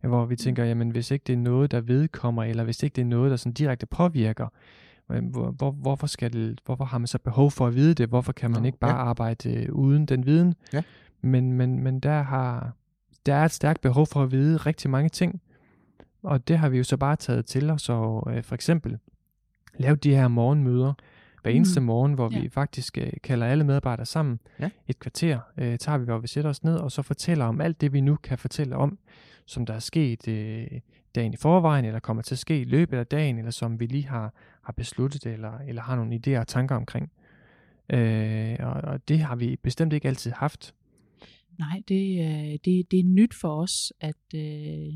Hvor 0.00 0.26
vi 0.26 0.36
tænker, 0.36 0.64
jamen 0.64 0.90
hvis 0.90 1.10
ikke 1.10 1.24
det 1.26 1.32
er 1.32 1.36
noget, 1.36 1.70
der 1.70 1.80
vedkommer, 1.80 2.44
eller 2.44 2.64
hvis 2.64 2.82
ikke 2.82 2.94
det 2.94 3.02
er 3.02 3.06
noget, 3.06 3.30
der 3.30 3.36
sådan 3.36 3.52
direkte 3.52 3.86
påvirker, 3.86 4.48
hvor, 5.06 5.50
hvor, 5.50 5.70
hvorfor, 5.70 6.06
skal 6.06 6.32
det, 6.32 6.60
hvorfor 6.64 6.84
har 6.84 6.98
man 6.98 7.06
så 7.06 7.18
behov 7.18 7.50
for 7.50 7.66
at 7.66 7.74
vide 7.74 7.94
det? 7.94 8.08
Hvorfor 8.08 8.32
kan 8.32 8.50
man 8.50 8.64
ikke 8.64 8.78
bare 8.78 8.90
ja. 8.96 8.96
arbejde 8.96 9.54
øh, 9.54 9.72
uden 9.72 10.06
den 10.06 10.26
viden? 10.26 10.54
Ja. 10.72 10.82
Men, 11.22 11.52
men, 11.52 11.78
men 11.82 12.00
der, 12.00 12.22
har, 12.22 12.72
der 13.26 13.34
er 13.34 13.44
et 13.44 13.50
stærkt 13.52 13.80
behov 13.80 14.06
for 14.06 14.22
at 14.22 14.32
vide 14.32 14.56
rigtig 14.56 14.90
mange 14.90 15.08
ting. 15.08 15.40
Og 16.22 16.48
det 16.48 16.58
har 16.58 16.68
vi 16.68 16.76
jo 16.78 16.84
så 16.84 16.96
bare 16.96 17.16
taget 17.16 17.46
til 17.46 17.70
os, 17.70 17.88
og 17.88 18.36
øh, 18.36 18.42
for 18.42 18.54
eksempel 18.54 18.98
lavet 19.78 20.04
de 20.04 20.14
her 20.14 20.28
morgenmøder 20.28 20.92
hver 21.42 21.50
eneste 21.52 21.80
Mm. 21.80 21.86
morgen, 21.86 22.12
hvor 22.12 22.30
Ja. 22.32 22.40
vi 22.40 22.48
faktisk 22.48 22.98
øh, 22.98 23.12
kalder 23.22 23.46
alle 23.46 23.64
medarbejdere 23.64 24.06
sammen. 24.06 24.40
Ja. 24.60 24.70
Et 24.88 24.98
kvarter 24.98 25.38
øh, 25.58 25.78
tager 25.78 25.98
vi, 25.98 26.04
hvor 26.04 26.18
vi 26.18 26.26
sætter 26.26 26.50
os 26.50 26.64
ned, 26.64 26.76
og 26.76 26.92
så 26.92 27.02
fortæller 27.02 27.44
om 27.44 27.60
alt 27.60 27.80
det, 27.80 27.92
vi 27.92 28.00
nu 28.00 28.16
kan 28.16 28.38
fortælle 28.38 28.76
om, 28.76 28.98
som 29.46 29.66
der 29.66 29.74
er 29.74 29.78
sket 29.78 30.28
øh, 30.28 30.66
dagen 31.14 31.32
i 31.32 31.36
forvejen, 31.36 31.84
eller 31.84 32.00
kommer 32.00 32.22
til 32.22 32.34
at 32.34 32.38
ske 32.38 32.60
i 32.60 32.64
løbet 32.64 32.98
af 32.98 33.06
dagen, 33.06 33.38
eller 33.38 33.50
som 33.50 33.80
vi 33.80 33.86
lige 33.86 34.06
har, 34.06 34.34
har 34.62 34.72
besluttet, 34.72 35.26
eller, 35.26 35.58
eller 35.58 35.82
har 35.82 35.96
nogle 35.96 36.20
idéer 36.26 36.40
og 36.40 36.46
tanker 36.46 36.76
omkring. 36.76 37.12
Øh, 37.92 38.56
og, 38.60 38.72
og 38.72 39.08
det 39.08 39.18
har 39.18 39.36
vi 39.36 39.56
bestemt 39.56 39.92
ikke 39.92 40.08
altid 40.08 40.30
haft. 40.30 40.74
Nej, 41.58 41.82
det, 41.88 42.20
øh, 42.20 42.58
det, 42.64 42.90
det 42.90 43.00
er 43.00 43.04
nyt 43.04 43.34
for 43.34 43.62
os, 43.62 43.92
at, 44.00 44.34
øh, 44.34 44.94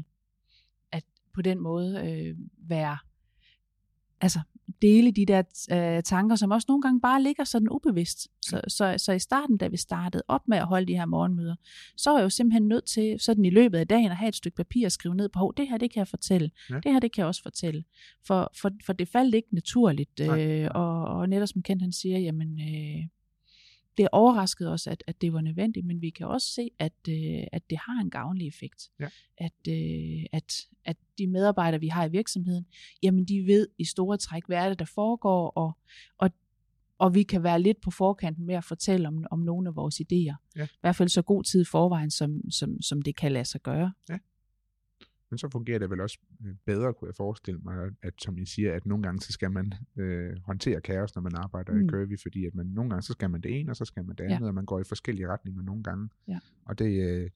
at 0.92 1.04
på 1.32 1.42
den 1.42 1.60
måde 1.60 2.10
øh, 2.10 2.36
være, 2.68 2.98
altså 4.20 4.40
dele 4.82 5.10
de 5.12 5.26
der 5.26 5.42
øh, 5.72 6.02
tanker, 6.02 6.36
som 6.36 6.50
også 6.50 6.64
nogle 6.68 6.82
gange 6.82 7.00
bare 7.00 7.22
ligger 7.22 7.44
sådan 7.44 7.68
ubevidst. 7.70 8.28
Så, 8.42 8.60
så, 8.68 8.94
så 8.98 9.12
i 9.12 9.18
starten, 9.18 9.56
da 9.56 9.66
vi 9.68 9.76
startede 9.76 10.22
op 10.28 10.48
med 10.48 10.58
at 10.58 10.66
holde 10.66 10.86
de 10.86 10.94
her 10.96 11.06
morgenmøder, 11.06 11.54
så 11.96 12.10
var 12.10 12.18
jeg 12.18 12.24
jo 12.24 12.28
simpelthen 12.30 12.68
nødt 12.68 12.84
til 12.84 13.16
sådan 13.20 13.44
i 13.44 13.50
løbet 13.50 13.78
af 13.78 13.88
dagen 13.88 14.10
at 14.10 14.16
have 14.16 14.28
et 14.28 14.36
stykke 14.36 14.56
papir 14.56 14.86
at 14.86 14.92
skrive 14.92 15.14
ned 15.14 15.28
på, 15.28 15.38
"Hov, 15.38 15.54
det 15.56 15.68
her, 15.68 15.78
det 15.78 15.92
kan 15.92 15.98
jeg 15.98 16.08
fortælle, 16.08 16.50
Ja. 16.70 16.74
det 16.74 16.92
her, 16.92 17.00
det 17.00 17.12
kan 17.12 17.20
jeg 17.20 17.26
også 17.26 17.42
fortælle. 17.42 17.84
For, 18.26 18.50
for, 18.60 18.70
for 18.86 18.92
det 18.92 19.08
faldt 19.08 19.34
ikke 19.34 19.54
naturligt, 19.54 20.20
øh, 20.20 20.68
og, 20.74 21.04
og 21.04 21.28
netop 21.28 21.48
som 21.48 21.62
Kent 21.62 21.82
han 21.82 21.92
siger, 21.92 22.18
jamen... 22.18 22.60
Øh, 22.60 23.04
det 23.98 24.08
overraskede 24.12 24.72
os, 24.72 24.86
at, 24.86 25.04
at 25.06 25.20
det 25.20 25.32
var 25.32 25.40
nødvendigt, 25.40 25.86
men 25.86 26.02
vi 26.02 26.10
kan 26.10 26.26
også 26.26 26.48
se, 26.48 26.70
at, 26.78 26.92
øh, 27.08 27.42
at 27.52 27.62
det 27.70 27.78
har 27.78 28.00
en 28.02 28.10
gavnlig 28.10 28.48
effekt. 28.48 28.90
Ja. 29.00 29.08
At, 29.38 29.52
øh, 29.68 30.26
at, 30.32 30.54
at 30.84 30.96
de 31.18 31.26
medarbejdere, 31.26 31.80
vi 31.80 31.88
har 31.88 32.04
i 32.04 32.10
virksomheden, 32.10 32.66
jamen 33.02 33.24
de 33.24 33.46
ved 33.46 33.68
i 33.78 33.84
store 33.84 34.16
træk, 34.16 34.42
hvad 34.46 34.58
er 34.58 34.68
det, 34.68 34.78
der 34.78 34.84
foregår, 34.84 35.50
og, 35.50 35.78
og, 36.18 36.30
og 36.98 37.14
vi 37.14 37.22
kan 37.22 37.42
være 37.42 37.62
lidt 37.62 37.80
på 37.80 37.90
forkanten 37.90 38.46
med 38.46 38.54
at 38.54 38.64
fortælle 38.64 39.08
om, 39.08 39.26
om 39.30 39.38
nogle 39.38 39.68
af 39.68 39.76
vores 39.76 40.00
idéer. 40.00 40.36
Ja. 40.56 40.64
I 40.64 40.78
hvert 40.80 40.96
fald 40.96 41.08
så 41.08 41.22
god 41.22 41.44
tid 41.44 41.62
i 41.62 41.64
forvejen, 41.64 42.10
som, 42.10 42.50
som, 42.50 42.82
som 42.82 43.02
det 43.02 43.16
kan 43.16 43.32
lade 43.32 43.44
sig 43.44 43.60
gøre. 43.60 43.92
Men 45.30 45.38
så 45.38 45.48
fungerer 45.48 45.78
det 45.78 45.90
vel 45.90 46.00
også 46.00 46.18
øh, 46.46 46.54
bedre, 46.64 46.94
kunne 46.94 47.08
jeg 47.08 47.14
forestille 47.14 47.60
mig, 47.60 47.90
at 48.02 48.14
som 48.22 48.38
I 48.38 48.46
siger, 48.46 48.74
at 48.74 48.86
nogle 48.86 49.02
gange 49.02 49.20
så 49.20 49.32
skal 49.32 49.50
man 49.50 49.74
øh, 49.96 50.36
håndtere 50.44 50.80
kaos, 50.80 51.14
når 51.14 51.22
man 51.22 51.34
arbejder 51.34 51.72
mm. 51.72 51.84
I 51.84 51.88
Curvy, 51.88 52.18
fordi 52.22 52.46
at 52.46 52.54
man, 52.54 52.66
nogle 52.66 52.90
gange 52.90 53.02
så 53.02 53.12
skal 53.12 53.30
man 53.30 53.40
det 53.40 53.60
ene, 53.60 53.72
og 53.72 53.76
så 53.76 53.84
skal 53.84 54.04
man 54.04 54.16
det 54.16 54.24
Ja. 54.24 54.34
andet, 54.34 54.48
og 54.48 54.54
man 54.54 54.64
går 54.66 54.80
i 54.80 54.84
forskellige 54.84 55.28
retninger 55.28 55.62
nogle 55.62 55.82
gange. 55.82 56.08
Ja. 56.28 56.38
Og 56.64 56.78
det, 56.78 57.02
øh, 57.08 57.30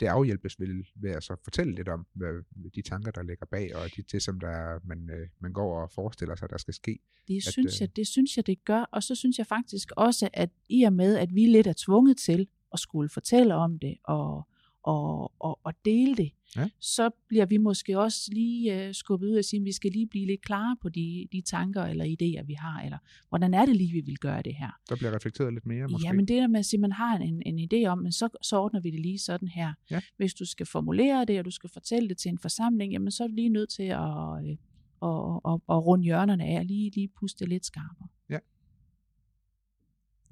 det 0.00 0.06
afhjælpes 0.06 0.60
vel 0.60 0.86
ved 0.94 1.10
at 1.10 1.24
så 1.24 1.36
fortælle 1.44 1.74
lidt 1.74 1.88
om 1.88 2.06
hvad, 2.12 2.42
de 2.74 2.82
tanker, 2.82 3.10
der 3.10 3.22
ligger 3.22 3.46
bag, 3.46 3.76
og 3.76 3.90
de, 3.96 4.02
det, 4.02 4.22
som 4.22 4.40
der, 4.40 4.78
man, 4.84 5.10
øh, 5.10 5.28
man 5.38 5.52
går 5.52 5.82
og 5.82 5.90
forestiller 5.90 6.34
sig, 6.34 6.50
der 6.50 6.58
skal 6.58 6.74
ske. 6.74 6.98
Det 7.28 7.36
At, 7.36 7.52
synes, 7.52 7.76
øh, 7.76 7.80
jeg, 7.80 7.96
det 7.96 8.06
synes 8.06 8.36
jeg, 8.36 8.46
det 8.46 8.64
gør. 8.64 8.80
Og 8.80 9.02
så 9.02 9.14
synes 9.14 9.38
jeg 9.38 9.46
faktisk 9.46 9.90
også, 9.96 10.28
at 10.32 10.50
i 10.68 10.82
og 10.82 10.92
med, 10.92 11.16
at 11.16 11.34
vi 11.34 11.46
lidt 11.46 11.66
er 11.66 11.74
tvunget 11.76 12.16
til 12.16 12.48
at 12.72 12.78
skulle 12.78 13.08
fortælle 13.08 13.54
om 13.54 13.78
det 13.78 13.96
og, 14.04 14.48
og, 14.82 15.32
og, 15.38 15.60
og 15.64 15.72
dele 15.84 16.16
det, 16.16 16.30
Ja. 16.56 16.68
så 16.80 17.10
bliver 17.28 17.46
vi 17.46 17.56
måske 17.56 17.98
også 17.98 18.30
lige 18.32 18.88
uh, 18.88 18.94
skubbet 18.94 19.26
ud 19.26 19.36
og 19.36 19.44
sige, 19.44 19.60
at 19.60 19.64
vi 19.64 19.72
skal 19.72 19.90
lige 19.90 20.06
blive 20.06 20.26
lidt 20.26 20.42
klare 20.42 20.76
på 20.82 20.88
de, 20.88 21.26
de 21.32 21.40
tanker 21.40 21.82
eller 21.82 22.04
idéer, 22.04 22.44
vi 22.46 22.52
har, 22.52 22.80
eller 22.84 22.98
hvordan 23.28 23.54
er 23.54 23.66
det 23.66 23.76
lige, 23.76 23.92
vi 23.92 24.00
vil 24.00 24.18
gøre 24.18 24.42
det 24.42 24.54
her. 24.54 24.70
Der 24.88 24.96
bliver 24.96 25.14
reflekteret 25.14 25.52
lidt 25.52 25.66
mere, 25.66 25.88
måske. 25.88 26.06
Ja, 26.06 26.12
men 26.12 26.28
det 26.28 26.36
der 26.36 26.46
med 26.46 26.58
at 26.58 26.66
sige, 26.66 26.78
at 26.78 26.80
man 26.80 26.92
har 26.92 27.16
en, 27.16 27.42
en 27.46 27.58
idé 27.72 27.86
om, 27.86 27.98
men 27.98 28.12
så, 28.12 28.28
så 28.42 28.58
ordner 28.58 28.80
vi 28.80 28.90
det 28.90 29.00
lige 29.00 29.18
sådan 29.18 29.48
her. 29.48 29.72
Ja. 29.90 30.00
Hvis 30.16 30.34
du 30.34 30.44
skal 30.44 30.66
formulere 30.66 31.24
det, 31.24 31.38
og 31.38 31.44
du 31.44 31.50
skal 31.50 31.70
fortælle 31.72 32.08
det 32.08 32.18
til 32.18 32.28
en 32.28 32.38
forsamling, 32.38 32.92
jamen 32.92 33.10
så 33.10 33.24
er 33.24 33.28
du 33.28 33.34
lige 33.34 33.48
nødt 33.48 33.70
til 33.70 33.82
at, 33.82 34.44
øh, 34.44 34.56
at, 35.02 35.40
at, 35.48 35.60
at 35.68 35.86
runde 35.86 36.04
hjørnerne 36.04 36.44
af 36.44 36.58
og 36.58 36.64
lige, 36.64 36.90
lige 36.94 37.08
puste 37.08 37.38
det 37.44 37.48
lidt 37.48 37.66
skarpere. 37.66 38.08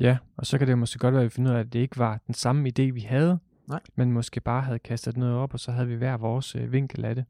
Ja, 0.01 0.17
og 0.37 0.47
så 0.47 0.59
kan 0.59 0.69
det 0.69 0.79
måske 0.79 0.99
godt 0.99 1.15
være, 1.15 1.23
at 1.23 1.25
vi 1.25 1.31
finder 1.31 1.51
ud 1.51 1.57
af, 1.57 1.61
at 1.61 1.73
det 1.73 1.79
ikke 1.79 1.99
var 1.99 2.21
den 2.27 2.35
samme 2.35 2.69
idé, 2.69 2.83
vi 2.83 3.01
havde, 3.01 3.39
Nej. 3.69 3.81
men 3.97 4.13
måske 4.13 4.41
bare 4.41 4.63
havde 4.63 4.79
kastet 4.79 5.17
noget 5.17 5.35
op, 5.35 5.55
og 5.55 5.61
så 5.61 5.73
havde 5.73 5.89
vi 5.89 5.95
hver 5.95 6.17
vores 6.17 6.55
øh, 6.55 6.73
vinkel 6.73 7.05
af 7.05 7.15
det. 7.15 7.25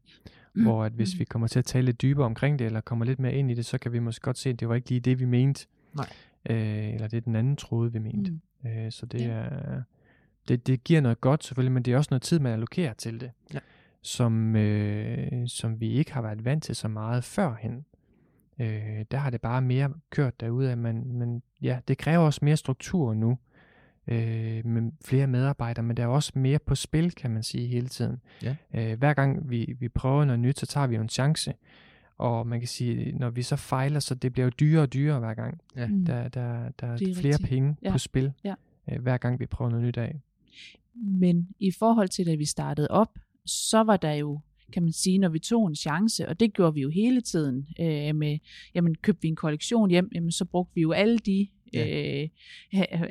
Mm. 0.53 0.63
Hvor 0.63 0.83
at 0.83 0.91
hvis 0.91 1.19
vi 1.19 1.23
kommer 1.23 1.47
til 1.47 1.59
at 1.59 1.65
tale 1.65 1.85
lidt 1.85 2.01
dybere 2.01 2.25
omkring 2.25 2.59
det, 2.59 2.65
eller 2.65 2.81
kommer 2.81 3.05
lidt 3.05 3.19
mere 3.19 3.33
ind 3.33 3.51
i 3.51 3.53
det, 3.53 3.65
så 3.65 3.77
kan 3.77 3.91
vi 3.93 3.99
måske 3.99 4.21
godt 4.23 4.37
se, 4.37 4.49
at 4.49 4.59
det 4.59 4.69
var 4.69 4.75
ikke 4.75 4.89
lige 4.89 4.99
det, 5.01 5.19
vi 5.19 5.25
mente. 5.25 5.67
Nej. 5.93 6.09
Øh, 6.49 6.93
eller 6.93 7.07
det 7.07 7.17
er 7.17 7.21
den 7.21 7.35
anden 7.35 7.55
troede, 7.55 7.93
vi 7.93 7.99
mente. 7.99 8.31
Mm. 8.31 8.69
Øh, 8.69 8.91
så 8.91 9.05
det 9.05 9.21
Ja. 9.21 9.27
er... 9.27 9.81
Det, 10.47 10.67
det 10.67 10.83
giver 10.83 11.01
noget 11.01 11.21
godt 11.21 11.43
selvfølgelig, 11.43 11.71
men 11.71 11.83
det 11.83 11.93
er 11.93 11.97
også 11.97 12.07
noget 12.11 12.21
tid, 12.21 12.39
man 12.39 12.53
allokerer 12.53 12.93
til 12.93 13.19
det. 13.21 13.31
Ja. 13.53 13.59
Som, 14.01 14.55
øh, 14.55 15.47
som 15.47 15.79
vi 15.79 15.89
ikke 15.89 16.13
har 16.13 16.21
været 16.21 16.45
vant 16.45 16.63
til 16.63 16.75
så 16.75 16.87
meget 16.87 17.23
førhen. 17.23 17.85
Øh, 18.59 19.05
der 19.11 19.17
har 19.17 19.29
det 19.29 19.41
bare 19.41 19.61
mere 19.61 19.93
kørt 20.09 20.39
derude 20.39 20.71
af, 20.71 20.77
men, 20.77 21.13
men 21.17 21.41
ja, 21.61 21.79
det 21.87 21.97
kræver 21.97 22.23
også 22.25 22.39
mere 22.45 22.57
struktur 22.57 23.13
nu. 23.13 23.37
Øh, 24.11 24.65
med 24.65 24.91
flere 25.05 25.27
medarbejdere, 25.27 25.83
men 25.85 25.97
der 25.97 26.03
er 26.03 26.07
også 26.07 26.31
mere 26.35 26.59
på 26.59 26.75
spil, 26.75 27.11
kan 27.11 27.31
man 27.31 27.43
sige, 27.43 27.67
hele 27.67 27.87
tiden. 27.87 28.17
Ja. 28.43 28.55
Øh, 28.75 28.97
hver 28.99 29.13
gang 29.13 29.49
vi, 29.49 29.75
vi 29.79 29.89
prøver 29.89 30.25
noget 30.25 30.39
nyt, 30.39 30.59
så 30.59 30.65
tager 30.65 30.87
vi 30.87 30.95
jo 30.95 31.01
en 31.01 31.09
chance. 31.09 31.53
Og 32.17 32.47
man 32.47 32.59
kan 32.59 32.67
sige, 32.67 33.11
når 33.11 33.29
vi 33.29 33.41
så 33.41 33.55
fejler, 33.55 33.99
så 33.99 34.15
det 34.15 34.33
bliver 34.33 34.45
jo 34.45 34.51
dyrere 34.59 34.81
og 34.83 34.93
dyrere 34.93 35.19
hver 35.19 35.33
gang. 35.33 35.61
Ja. 35.75 35.87
Mm. 35.87 36.05
Der, 36.05 36.27
der, 36.27 36.69
der 36.79 36.87
er, 36.87 36.97
Det 36.97 37.09
er 37.09 37.15
flere 37.15 37.33
rigtigt. 37.33 37.49
penge 37.49 37.75
Ja. 37.83 37.91
på 37.91 37.97
spil, 37.97 38.31
Ja. 38.43 38.53
øh, 38.91 39.01
hver 39.01 39.17
gang 39.17 39.39
vi 39.39 39.45
prøver 39.45 39.71
noget 39.71 39.85
nyt 39.85 39.97
af. 39.97 40.19
Men 40.95 41.47
i 41.59 41.71
forhold 41.79 42.09
til, 42.09 42.25
da 42.25 42.35
vi 42.35 42.45
startede 42.45 42.87
op, 42.89 43.19
så 43.45 43.83
var 43.83 43.97
der 43.97 44.13
jo, 44.13 44.39
kan 44.73 44.83
man 44.83 44.91
sige, 44.91 45.17
når 45.17 45.29
vi 45.29 45.39
tog 45.39 45.67
en 45.67 45.75
chance, 45.75 46.27
og 46.29 46.39
det 46.39 46.53
gjorde 46.53 46.73
vi 46.73 46.81
jo 46.81 46.89
hele 46.89 47.21
tiden 47.21 47.67
øh, 47.79 48.15
med, 48.15 48.37
jamen 48.75 48.95
købte 48.95 49.21
vi 49.21 49.27
en 49.27 49.35
kollektion 49.35 49.89
hjem, 49.89 50.09
jamen 50.15 50.31
så 50.31 50.45
brugte 50.45 50.75
vi 50.75 50.81
jo 50.81 50.91
alle 50.91 51.17
de, 51.17 51.47
Ja. 51.73 52.21
øh, 52.23 52.29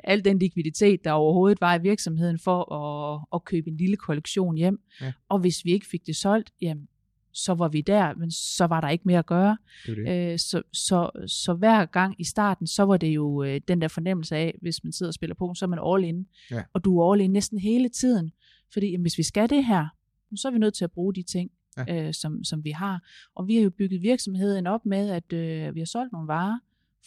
al 0.05 0.25
den 0.25 0.39
likviditet, 0.39 1.05
der 1.05 1.13
overhovedet 1.13 1.61
var 1.61 1.79
i 1.79 1.83
virksomheden 1.83 2.39
for 2.39 2.73
at, 2.75 3.27
at 3.35 3.45
købe 3.45 3.71
en 3.71 3.77
lille 3.77 3.97
kollektion 3.97 4.57
hjem. 4.57 4.81
Ja. 5.01 5.13
Og 5.29 5.39
hvis 5.39 5.65
vi 5.65 5.73
ikke 5.73 5.87
fik 5.87 6.07
det 6.07 6.17
solgt, 6.17 6.51
jamen 6.63 6.89
så 7.33 7.55
var 7.55 7.69
vi 7.69 7.81
der, 7.81 8.15
men 8.15 8.31
så 8.31 8.65
var 8.67 8.81
der 8.81 8.89
ikke 8.89 9.03
mere 9.07 9.19
at 9.19 9.27
gøre. 9.27 9.57
Det 9.87 9.97
det. 9.97 10.33
Øh, 10.33 10.39
så, 10.39 10.63
så, 10.73 11.11
så 11.27 11.55
hver 11.55 11.85
gang 11.87 12.15
i 12.21 12.25
starten, 12.25 12.67
så 12.67 12.83
var 12.83 12.97
det 12.97 13.09
jo 13.09 13.43
øh, 13.43 13.61
den 13.69 13.81
der 13.81 13.89
fornemmelse 13.89 14.37
af, 14.37 14.59
hvis 14.63 14.85
man 14.85 14.93
sidder 14.93 15.11
og 15.11 15.15
spiller 15.15 15.35
på, 15.35 15.55
så 15.55 15.65
er 15.65 15.69
man 15.69 15.79
all 15.87 16.05
in. 16.05 16.27
Ja. 16.51 16.63
Og 16.73 16.85
du 16.85 16.99
er 17.01 17.13
all 17.13 17.21
in 17.23 17.31
næsten 17.31 17.59
hele 17.59 17.89
tiden. 17.89 18.33
Fordi 18.73 18.91
jamen, 18.91 19.03
hvis 19.03 19.19
vi 19.19 19.23
skal 19.23 19.51
det 19.51 19.65
her, 19.67 19.87
så 20.37 20.49
er 20.49 20.53
vi 20.53 20.59
nødt 20.59 20.75
til 20.75 20.85
at 20.85 20.93
bruge 20.93 21.15
de 21.15 21.23
ting, 21.23 21.51
Ja. 21.89 22.07
øh, 22.07 22.15
som, 22.15 22.45
som 22.45 22.65
vi 22.65 22.71
har. 22.71 23.03
Og 23.35 23.49
vi 23.49 23.55
har 23.57 23.63
jo 23.63 23.71
bygget 23.71 24.03
virksomheden 24.03 24.67
op 24.67 24.87
med, 24.87 25.11
at 25.11 25.33
øh, 25.33 25.75
vi 25.75 25.81
har 25.81 25.85
solgt 25.87 26.13
nogle 26.13 26.29
varer, 26.29 26.59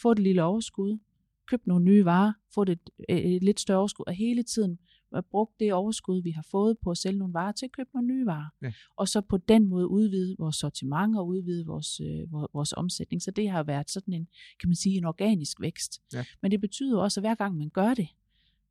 fået 0.02 0.18
et 0.18 0.22
lille 0.22 0.42
overskud, 0.42 0.98
købt 1.46 1.66
nogle 1.66 1.84
nye 1.84 2.04
varer, 2.04 2.32
fået 2.54 2.68
et, 2.68 2.90
et, 3.08 3.36
et 3.36 3.42
lidt 3.42 3.60
større 3.60 3.78
overskud, 3.78 4.04
og 4.06 4.14
hele 4.14 4.42
tiden 4.42 4.78
brugt 5.20 5.60
det 5.60 5.72
overskud, 5.72 6.22
vi 6.22 6.30
har 6.30 6.46
fået 6.50 6.76
på 6.84 6.90
at 6.90 6.98
sælge 6.98 7.18
nogle 7.18 7.34
varer, 7.34 7.52
til 7.52 7.66
at 7.66 7.72
købe 7.72 7.88
nogle 7.94 8.08
nye 8.08 8.26
varer. 8.26 8.48
Ja. 8.62 8.72
Og 8.96 9.08
så 9.08 9.20
på 9.20 9.36
den 9.36 9.68
måde 9.68 9.88
udvide 9.88 10.36
vores 10.38 10.56
sortiment 10.56 11.18
og 11.18 11.26
udvide 11.26 11.66
vores, 11.66 12.00
øh, 12.00 12.32
vores, 12.32 12.72
omsætning. 12.72 13.22
Så 13.22 13.30
det 13.30 13.50
har 13.50 13.62
været 13.62 13.90
sådan 13.90 14.14
en, 14.14 14.28
kan 14.60 14.68
man 14.68 14.76
sige, 14.76 14.96
en 14.96 15.04
organisk 15.04 15.60
vækst. 15.60 16.00
Ja. 16.12 16.24
Men 16.42 16.50
det 16.50 16.60
betyder 16.60 16.98
også, 16.98 17.20
at 17.20 17.22
hver 17.22 17.34
gang 17.34 17.56
man 17.56 17.70
gør 17.70 17.94
det, 17.94 18.08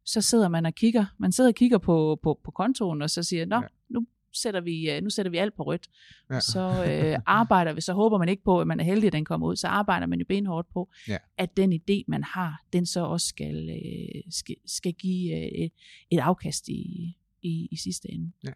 så 0.06 0.22
sidder 0.22 0.50
man 0.50 0.66
og 0.66 0.74
kigger, 0.74 1.06
man 1.20 1.32
sidder 1.32 1.50
og 1.50 1.56
kigger 1.56 1.78
på, 1.78 2.20
på, 2.24 2.40
på 2.44 2.52
kontoen, 2.52 3.02
og 3.02 3.10
så 3.10 3.24
siger, 3.24 3.46
nå, 3.46 3.56
ja. 3.56 3.68
nu 3.90 4.06
sætter 4.34 4.62
vi, 4.62 4.92
øh, 4.92 5.04
nu 5.04 5.10
sætter 5.10 5.30
vi 5.30 5.38
alt 5.38 5.56
på 5.56 5.64
rødt. 5.64 5.90
Ja. 6.30 6.40
Så 6.40 6.86
øh, 6.90 7.20
arbejder 7.26 7.74
vi, 7.74 7.82
så 7.82 7.94
håber 7.94 8.18
man 8.18 8.30
ikke 8.30 8.44
på, 8.44 8.62
at 8.62 8.68
man 8.68 8.80
er 8.80 8.84
heldig, 8.84 9.08
at 9.08 9.14
den 9.14 9.26
kommer 9.26 9.48
ud, 9.48 9.56
så 9.56 9.68
arbejder 9.68 10.06
man 10.08 10.20
jo 10.20 10.26
benhårdt 10.30 10.70
på, 10.74 10.90
Ja. 11.08 11.18
at 11.38 11.58
den 11.58 11.74
idé, 11.74 12.04
man 12.08 12.24
har, 12.24 12.64
den 12.74 12.86
så 12.86 13.06
også 13.06 13.28
skal, 13.28 13.70
øh, 13.70 14.22
skal, 14.30 14.56
skal 14.66 14.94
give 14.94 15.36
øh, 15.38 15.46
et, 15.66 15.72
et 16.12 16.20
afkast 16.20 16.68
i, 16.70 17.16
i, 17.42 17.68
i 17.72 17.76
sidste 17.78 18.12
ende. 18.12 18.32
Ja. 18.44 18.52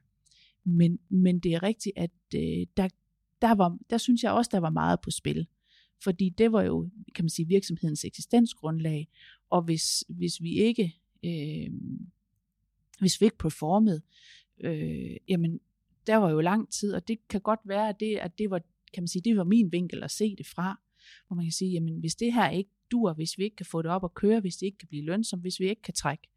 Men, 0.64 1.00
men 1.10 1.40
det 1.40 1.54
er 1.54 1.64
rigtigt, 1.64 1.98
at 1.98 2.12
øh, 2.36 2.66
der, 2.78 2.88
der, 3.42 3.56
var, 3.56 3.78
der 3.90 3.98
synes 3.98 4.24
jeg 4.24 4.32
også, 4.32 4.50
der 4.54 4.60
var 4.60 4.70
meget 4.70 5.00
på 5.02 5.12
spil. 5.12 5.48
Fordi 6.04 6.30
det 6.30 6.52
var 6.52 6.62
jo, 6.62 6.90
kan 7.16 7.26
man 7.26 7.30
sige, 7.30 7.48
virksomhedens 7.48 8.06
eksistensgrundlag. 8.06 9.08
Og 9.50 9.62
hvis, 9.62 10.04
hvis 10.10 10.42
vi 10.42 10.54
ikke, 10.54 10.96
øh, 11.26 11.70
hvis 13.00 13.22
vi 13.22 13.26
ikke 13.26 13.38
performede, 13.38 14.02
øh, 14.60 15.16
jamen, 15.30 15.60
der 16.08 16.16
var 16.16 16.30
jo 16.32 16.42
lang 16.42 16.72
tid, 16.72 16.94
og 16.94 17.08
det 17.08 17.28
kan 17.28 17.42
godt 17.42 17.60
være, 17.66 17.90
at 17.90 18.00
det, 18.00 18.18
at 18.18 18.38
det 18.38 18.50
var, 18.50 18.62
kan 18.94 19.04
man 19.04 19.08
sige, 19.08 19.22
det 19.22 19.38
var 19.38 19.44
min 19.44 19.72
vinkel 19.72 20.04
at 20.04 20.12
se 20.12 20.36
det 20.36 20.48
fra, 20.48 20.82
hvor 21.28 21.36
man 21.36 21.46
kan 21.46 21.52
sige, 21.52 21.72
jamen, 21.72 22.00
hvis 22.00 22.16
det 22.16 22.34
her 22.34 22.50
ikke 22.50 22.70
dur, 22.92 23.14
hvis 23.14 23.38
vi 23.38 23.44
ikke 23.44 23.56
kan 23.56 23.66
få 23.66 23.82
det 23.82 23.92
op 23.92 24.04
at 24.04 24.14
køre, 24.14 24.40
hvis 24.40 24.56
det 24.58 24.66
ikke 24.66 24.78
kan 24.78 24.88
blive 24.88 25.06
lønsomt, 25.06 25.42
hvis 25.42 25.60
vi 25.60 25.70
ikke 25.70 25.82
kan 25.82 25.94
trække, 25.94 26.28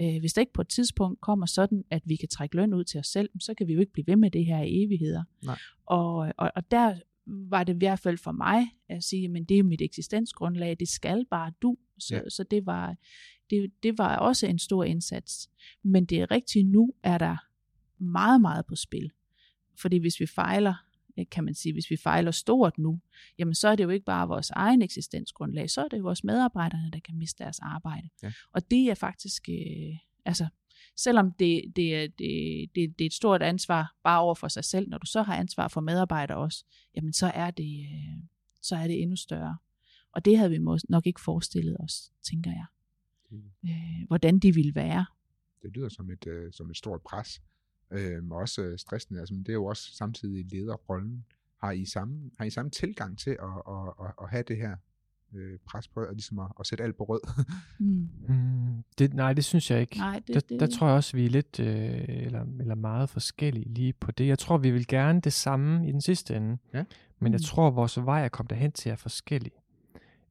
øh, 0.00 0.20
hvis 0.20 0.32
der 0.32 0.40
ikke 0.40 0.52
på 0.52 0.60
et 0.60 0.68
tidspunkt 0.68 1.20
kommer 1.20 1.46
sådan, 1.46 1.84
at 1.90 2.02
vi 2.06 2.16
kan 2.16 2.28
trække 2.28 2.56
løn 2.56 2.74
ud 2.74 2.84
til 2.84 3.00
os 3.00 3.06
selv, 3.06 3.30
så 3.40 3.54
kan 3.54 3.68
vi 3.68 3.72
jo 3.72 3.80
ikke 3.80 3.92
blive 3.92 4.06
ved 4.06 4.16
med 4.16 4.30
det 4.30 4.44
her 4.46 4.62
i 4.62 4.82
evigheder. 4.82 5.24
Nej. 5.44 5.58
Og, 5.86 6.32
og, 6.36 6.52
og 6.56 6.70
der 6.70 6.94
var 7.26 7.64
det 7.64 7.74
i 7.74 7.76
hvert 7.78 7.98
fald 8.00 8.18
for 8.18 8.32
mig 8.32 8.64
at 8.88 9.04
sige, 9.04 9.28
men 9.28 9.44
det 9.44 9.58
er 9.58 9.62
mit 9.62 9.82
eksistensgrundlag, 9.82 10.76
det 10.80 10.88
skal 10.88 11.26
bare 11.30 11.52
du. 11.62 11.76
Så, 11.98 12.14
Ja. 12.14 12.28
så 12.28 12.42
det, 12.50 12.66
var, 12.66 12.96
det, 13.50 13.72
det 13.82 13.98
var 13.98 14.16
også 14.16 14.46
en 14.46 14.58
stor 14.58 14.84
indsats. 14.84 15.50
Men 15.82 16.04
det 16.04 16.20
er 16.20 16.30
rigtigt, 16.30 16.68
nu 16.68 16.92
er 17.02 17.18
der 17.18 17.36
meget, 18.02 18.40
meget 18.40 18.66
på 18.66 18.76
spil. 18.76 19.10
Fordi 19.78 19.98
hvis 19.98 20.20
vi 20.20 20.26
fejler, 20.26 20.74
øh, 21.18 21.26
kan 21.30 21.44
man 21.44 21.54
sige, 21.54 21.72
hvis 21.72 21.90
vi 21.90 21.96
fejler 21.96 22.30
stort 22.30 22.78
nu, 22.78 23.00
jamen 23.38 23.54
så 23.54 23.68
er 23.68 23.76
det 23.76 23.84
jo 23.84 23.88
ikke 23.88 24.04
bare 24.04 24.28
vores 24.28 24.50
egen 24.50 24.82
eksistensgrundlag, 24.82 25.70
så 25.70 25.84
er 25.84 25.88
det 25.88 25.98
jo 25.98 26.02
vores 26.02 26.24
medarbejderne, 26.24 26.90
der 26.90 27.00
kan 27.00 27.18
miste 27.18 27.44
deres 27.44 27.58
arbejde. 27.58 28.08
Ja. 28.22 28.32
Og 28.52 28.70
det 28.70 28.90
er 28.90 28.94
faktisk, 28.94 29.48
øh, 29.48 29.96
altså, 30.24 30.46
selvom 30.96 31.32
det, 31.32 31.72
det, 31.76 31.96
er, 31.96 32.08
det, 32.08 32.70
det, 32.74 32.98
det 32.98 33.04
er 33.04 33.06
et 33.06 33.12
stort 33.12 33.42
ansvar 33.42 33.96
bare 34.04 34.20
over 34.20 34.34
for 34.34 34.48
sig 34.48 34.64
selv, 34.64 34.88
når 34.88 34.98
du 34.98 35.06
så 35.06 35.22
har 35.22 35.36
ansvar 35.36 35.68
for 35.68 35.80
medarbejdere 35.80 36.38
også, 36.38 36.64
jamen 36.96 37.12
så 37.12 37.26
er 37.26 37.50
det, 37.50 37.80
øh, 37.80 38.22
så 38.62 38.76
er 38.76 38.86
det 38.86 39.02
endnu 39.02 39.16
større. 39.16 39.56
Og 40.12 40.24
det 40.24 40.38
havde 40.38 40.50
vi 40.50 40.58
nok 40.88 41.06
ikke 41.06 41.20
forestillet 41.20 41.76
os, 41.80 42.12
tænker 42.22 42.50
jeg. 42.50 42.66
Mm. 43.30 43.70
Øh, 43.70 44.06
hvordan 44.06 44.38
de 44.38 44.54
ville 44.54 44.74
være. 44.74 45.06
Det 45.62 45.70
lyder 45.76 45.88
som 45.88 46.10
et, 46.10 46.26
øh, 46.26 46.52
som 46.52 46.70
et 46.70 46.76
stort 46.76 47.00
pres. 47.02 47.42
Øh, 47.92 48.22
og 48.30 48.36
også 48.36 48.62
øh, 48.62 48.78
stressende. 48.78 49.20
Altså, 49.20 49.34
men 49.34 49.42
det 49.42 49.48
er 49.48 49.54
jo 49.54 49.64
også 49.64 49.94
samtidig 49.96 50.52
lederrollen. 50.52 51.24
Har 51.62 51.70
I 51.70 51.84
samme, 51.84 52.30
har 52.38 52.44
I 52.44 52.50
samme 52.50 52.70
tilgang 52.70 53.18
til 53.18 53.30
at, 53.30 53.36
at, 53.68 54.06
at, 54.06 54.12
at 54.22 54.28
have 54.30 54.42
det 54.48 54.56
her 54.56 54.76
øh, 55.34 55.58
pres 55.66 55.88
på, 55.88 56.00
og 56.00 56.12
ligesom 56.12 56.38
at, 56.38 56.46
at 56.60 56.66
sætte 56.66 56.84
alt 56.84 56.96
på 56.96 57.04
rød? 57.04 57.20
Mm. 57.78 58.08
Mm, 58.28 58.82
det, 58.98 59.14
nej, 59.14 59.32
det 59.32 59.44
synes 59.44 59.70
jeg 59.70 59.80
ikke. 59.80 59.98
Nej, 59.98 60.22
det, 60.26 60.34
der, 60.34 60.40
det, 60.40 60.60
der 60.60 60.66
tror 60.66 60.86
jeg 60.86 60.96
også, 60.96 61.16
vi 61.16 61.26
er 61.26 61.30
lidt 61.30 61.60
øh, 61.60 62.04
eller, 62.08 62.44
eller 62.60 62.74
meget 62.74 63.10
forskellige 63.10 63.74
lige 63.74 63.92
på 63.92 64.10
det. 64.12 64.26
Jeg 64.26 64.38
tror, 64.38 64.58
vi 64.58 64.70
vil 64.70 64.86
gerne 64.86 65.20
det 65.20 65.32
samme 65.32 65.88
i 65.88 65.92
den 65.92 66.00
sidste 66.00 66.36
ende. 66.36 66.58
Ja. 66.74 66.84
Men 67.18 67.32
jeg 67.32 67.38
Mm. 67.38 67.44
tror, 67.44 67.70
vores 67.70 67.98
vej 67.98 68.24
at 68.24 68.32
komme 68.32 68.46
derhen 68.50 68.72
til 68.72 68.92
er 68.92 68.96
forskellig. 68.96 69.52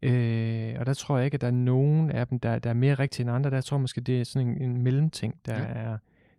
Øh, 0.01 0.75
og 0.79 0.85
der 0.85 0.93
tror 0.93 1.17
jeg 1.17 1.25
ikke, 1.25 1.35
at 1.35 1.41
der 1.41 1.47
er 1.47 1.51
nogen 1.51 2.11
af 2.11 2.27
dem, 2.27 2.39
der, 2.39 2.59
der 2.59 2.69
er 2.69 2.73
mere 2.73 2.95
rigtige 2.95 3.21
end 3.23 3.31
andre. 3.31 3.49
Der 3.49 3.61
tror 3.61 3.77
jeg 3.77 3.81
måske, 3.81 4.01
det 4.01 4.21
er 4.21 4.25
sådan 4.25 4.47
en, 4.47 4.61
en 4.61 4.81
mellemting, 4.81 5.35
der 5.45 5.53
Ja. 5.53 5.61
ja. 5.61 5.67
er 5.93 5.97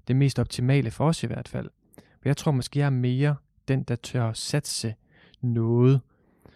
det 0.08 0.16
mest 0.16 0.38
optimale 0.38 0.90
for 0.90 1.08
os 1.08 1.22
i 1.22 1.26
hvert 1.26 1.48
fald. 1.48 1.68
For 1.96 2.28
jeg 2.28 2.36
tror 2.36 2.52
måske, 2.52 2.78
jeg 2.78 2.86
er 2.86 2.90
mere 2.90 3.36
den, 3.68 3.82
der 3.82 3.96
tør 3.96 4.32
satse 4.32 4.94
noget. 5.40 6.00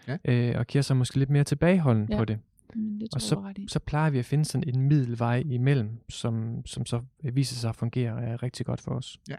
Ja. 0.08 0.16
Øh, 0.24 0.58
og 0.58 0.66
giver 0.66 0.82
sig 0.82 0.96
måske 0.96 1.18
lidt 1.18 1.30
mere 1.30 1.44
tilbageholden 1.44 2.08
Ja. 2.10 2.16
på 2.18 2.24
det. 2.24 2.38
Mm, 2.74 2.98
det 2.98 3.10
tror 3.10 3.16
Og 3.16 3.22
så, 3.22 3.52
så 3.68 3.78
plejer 3.78 4.10
vi 4.10 4.18
at 4.18 4.24
finde 4.24 4.44
sådan 4.44 4.68
en 4.68 4.80
middelvej 4.80 5.42
imellem, 5.46 5.90
som, 6.08 6.66
som 6.66 6.86
så 6.86 7.00
viser 7.22 7.56
sig 7.56 7.68
at 7.68 7.76
fungere 7.76 8.12
og 8.12 8.22
er 8.22 8.42
rigtig 8.42 8.66
godt 8.66 8.80
for 8.80 8.90
os. 8.90 9.20
Ja. 9.28 9.36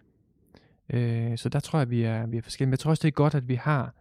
Øh, 0.89 1.37
så 1.37 1.49
der 1.49 1.59
tror 1.59 1.79
jeg, 1.79 1.89
vi 1.89 2.03
er, 2.03 2.25
vi 2.25 2.37
er 2.37 2.41
forskellige. 2.41 2.67
Men 2.67 2.71
jeg 2.71 2.79
tror 2.79 2.89
også, 2.91 3.01
det 3.01 3.07
er 3.07 3.11
godt, 3.11 3.35
at 3.35 3.47
vi 3.47 3.55
har, 3.55 3.93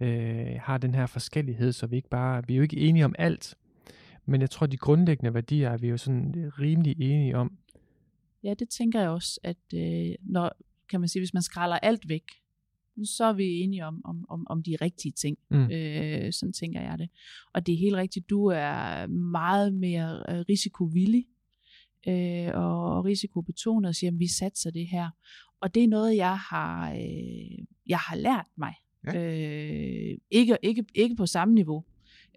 øh, 0.00 0.46
har 0.60 0.78
den 0.78 0.94
her 0.94 1.06
forskellighed, 1.06 1.72
så 1.72 1.86
vi 1.86 1.96
ikke 1.96 2.08
bare, 2.08 2.46
vi 2.46 2.52
er 2.52 2.56
jo 2.56 2.62
ikke 2.62 2.76
enige 2.76 3.04
om 3.04 3.14
alt. 3.18 3.54
Men 4.26 4.40
jeg 4.40 4.50
tror, 4.50 4.66
de 4.66 4.76
grundlæggende 4.76 5.34
værdier 5.34 5.70
er 5.70 5.76
vi 5.76 5.88
jo 5.88 5.96
sådan 5.96 6.52
rimelig 6.58 6.96
enige 7.00 7.36
om. 7.36 7.52
Ja, 8.44 8.54
det 8.54 8.68
tænker 8.68 9.00
jeg 9.00 9.10
også, 9.10 9.40
at 9.42 9.74
øh, 9.74 10.14
når, 10.22 10.52
kan 10.88 11.00
man 11.00 11.08
sige, 11.08 11.20
hvis 11.20 11.34
man 11.34 11.42
skræller 11.42 11.76
alt 11.76 12.08
væk, 12.08 12.24
så 13.04 13.24
er 13.24 13.32
vi 13.32 13.44
enige 13.44 13.86
om, 13.86 14.00
om, 14.04 14.24
om, 14.28 14.46
om 14.50 14.62
de 14.62 14.76
rigtige 14.80 15.12
ting. 15.12 15.38
Mm. 15.50 15.70
Øh, 15.70 16.32
sådan 16.32 16.52
tænker 16.52 16.80
jeg 16.80 16.98
det. 16.98 17.08
Og 17.52 17.66
det 17.66 17.74
er 17.74 17.78
helt 17.78 17.96
rigtigt, 17.96 18.30
du 18.30 18.46
er 18.46 19.06
meget 19.06 19.74
mere 19.74 20.22
øh, 20.28 20.44
risikovillig 20.48 21.26
øh, 22.08 22.48
og 22.54 23.04
risikobetonet 23.04 23.88
og 23.88 23.94
siger, 23.94 24.10
at 24.10 24.18
vi 24.18 24.28
satser 24.28 24.70
det 24.70 24.86
her. 24.86 25.10
Og 25.60 25.74
det 25.74 25.84
er 25.84 25.88
noget, 25.88 26.16
jeg 26.16 26.38
har, 26.38 26.92
øh, 26.92 27.64
jeg 27.86 27.98
har 27.98 28.16
lært 28.16 28.46
mig. 28.56 28.74
Ja. 29.06 29.14
Øh, 29.14 30.18
ikke, 30.30 30.58
ikke, 30.62 30.84
ikke 30.94 31.16
på 31.16 31.26
samme 31.26 31.54
niveau 31.54 31.84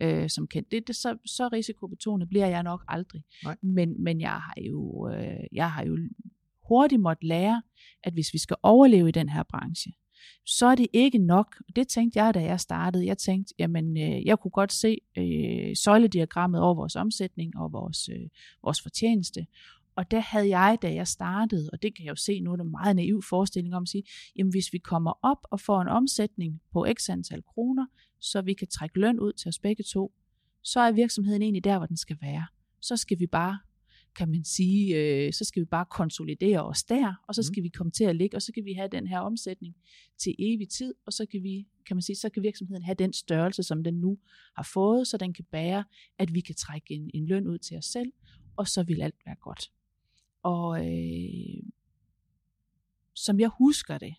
øh, 0.01 0.29
som 0.29 0.47
kendt. 0.47 0.71
Det, 0.71 0.87
det, 0.87 0.95
så, 0.95 1.17
så 1.25 1.47
risikobetonet 1.47 2.29
bliver 2.29 2.47
jeg 2.47 2.63
nok 2.63 2.83
aldrig. 2.87 3.23
Nej. 3.43 3.57
Men, 3.61 4.03
men 4.03 4.21
jeg 4.21 4.31
har 4.31 4.55
jo, 4.67 5.09
øh, 5.09 5.43
jeg 5.51 5.71
har 5.71 5.85
jo 5.85 5.97
hurtigt 6.67 7.01
måtte 7.01 7.25
lære, 7.25 7.61
at 8.03 8.13
hvis 8.13 8.33
vi 8.33 8.37
skal 8.37 8.57
overleve 8.63 9.09
i 9.09 9.11
den 9.11 9.29
her 9.29 9.43
branche, 9.43 9.91
så 10.45 10.65
er 10.65 10.75
det 10.75 10.87
ikke 10.93 11.17
nok. 11.17 11.55
Det 11.75 11.87
tænkte 11.87 12.23
jeg, 12.23 12.33
da 12.33 12.43
jeg 12.43 12.59
startede. 12.59 13.05
Jeg 13.05 13.17
tænkte, 13.17 13.53
jamen, 13.59 13.97
øh, 13.97 14.25
jeg 14.25 14.39
kunne 14.39 14.51
godt 14.51 14.73
se 14.73 14.97
øh, 15.17 15.75
søjlediagrammet 15.75 16.61
over 16.61 16.75
vores 16.75 16.95
omsætning 16.95 17.57
og 17.57 17.71
vores, 17.71 18.09
øh, 18.09 18.29
vores 18.63 18.81
fortjeneste. 18.81 19.45
Og 19.95 20.11
der 20.11 20.19
havde 20.19 20.57
jeg, 20.57 20.77
da 20.81 20.93
jeg 20.93 21.07
startede, 21.07 21.69
og 21.73 21.81
det 21.81 21.95
kan 21.95 22.05
jeg 22.05 22.09
jo 22.09 22.15
se 22.15 22.39
nu, 22.39 22.51
er 22.51 22.57
en 22.57 22.71
meget 22.71 22.95
naiv 22.95 23.21
forestilling 23.29 23.75
om 23.75 23.83
at 23.83 23.89
sige, 23.89 24.03
jamen 24.35 24.51
hvis 24.51 24.73
vi 24.73 24.77
kommer 24.77 25.19
op 25.21 25.37
og 25.51 25.59
får 25.59 25.81
en 25.81 25.87
omsætning 25.87 26.61
på 26.71 26.87
x 26.93 27.09
antal 27.09 27.43
kroner, 27.43 27.85
så 28.23 28.41
vi 28.41 28.53
kan 28.53 28.67
trække 28.67 28.99
løn 28.99 29.19
ud 29.19 29.33
til 29.33 29.49
os 29.49 29.59
begge 29.59 29.83
to, 29.83 30.13
så 30.61 30.79
er 30.79 30.91
virksomheden 30.91 31.41
egentlig 31.41 31.63
der, 31.63 31.77
hvor 31.77 31.85
den 31.87 31.97
skal 31.97 32.17
være. 32.21 32.47
Så 32.81 32.97
skal 32.97 33.19
vi 33.19 33.27
bare, 33.27 33.59
kan 34.15 34.29
man 34.29 34.43
sige, 34.43 34.95
øh, 34.97 35.33
så 35.33 35.43
skal 35.45 35.59
vi 35.59 35.65
bare 35.65 35.85
konsolidere 35.91 36.63
os 36.65 36.83
der, 36.83 37.13
og 37.27 37.35
så 37.35 37.39
Mhm. 37.41 37.53
skal 37.53 37.63
vi 37.63 37.69
komme 37.69 37.91
til 37.91 38.03
at 38.03 38.15
ligge, 38.15 38.37
og 38.37 38.41
så 38.41 38.51
kan 38.51 38.65
vi 38.65 38.73
have 38.73 38.87
den 38.87 39.07
her 39.07 39.19
omsætning 39.19 39.75
til 40.17 40.35
evig 40.39 40.69
tid, 40.69 40.93
og 41.05 41.13
så 41.13 41.25
kan 41.25 41.43
vi, 41.43 41.67
kan 41.87 41.95
man 41.97 42.01
sige, 42.01 42.15
så 42.15 42.29
kan 42.29 42.43
virksomheden 42.43 42.83
have 42.83 42.95
den 42.95 43.13
størrelse, 43.13 43.63
som 43.63 43.83
den 43.83 43.93
nu 43.93 44.17
har 44.55 44.69
fået, 44.73 45.07
så 45.07 45.17
den 45.17 45.33
kan 45.33 45.45
bære, 45.51 45.83
at 46.17 46.33
vi 46.33 46.41
kan 46.41 46.55
trække 46.55 46.93
en, 46.93 47.11
en 47.13 47.25
løn 47.27 47.47
ud 47.47 47.57
til 47.57 47.77
os 47.77 47.85
selv, 47.85 48.11
og 48.55 48.67
så 48.67 48.83
vil 48.83 49.01
alt 49.01 49.15
være 49.25 49.35
godt. 49.35 49.71
Og 50.43 50.87
øh, 50.87 51.63
som 53.15 53.39
jeg 53.39 53.49
husker 53.57 53.97
det, 53.97 54.13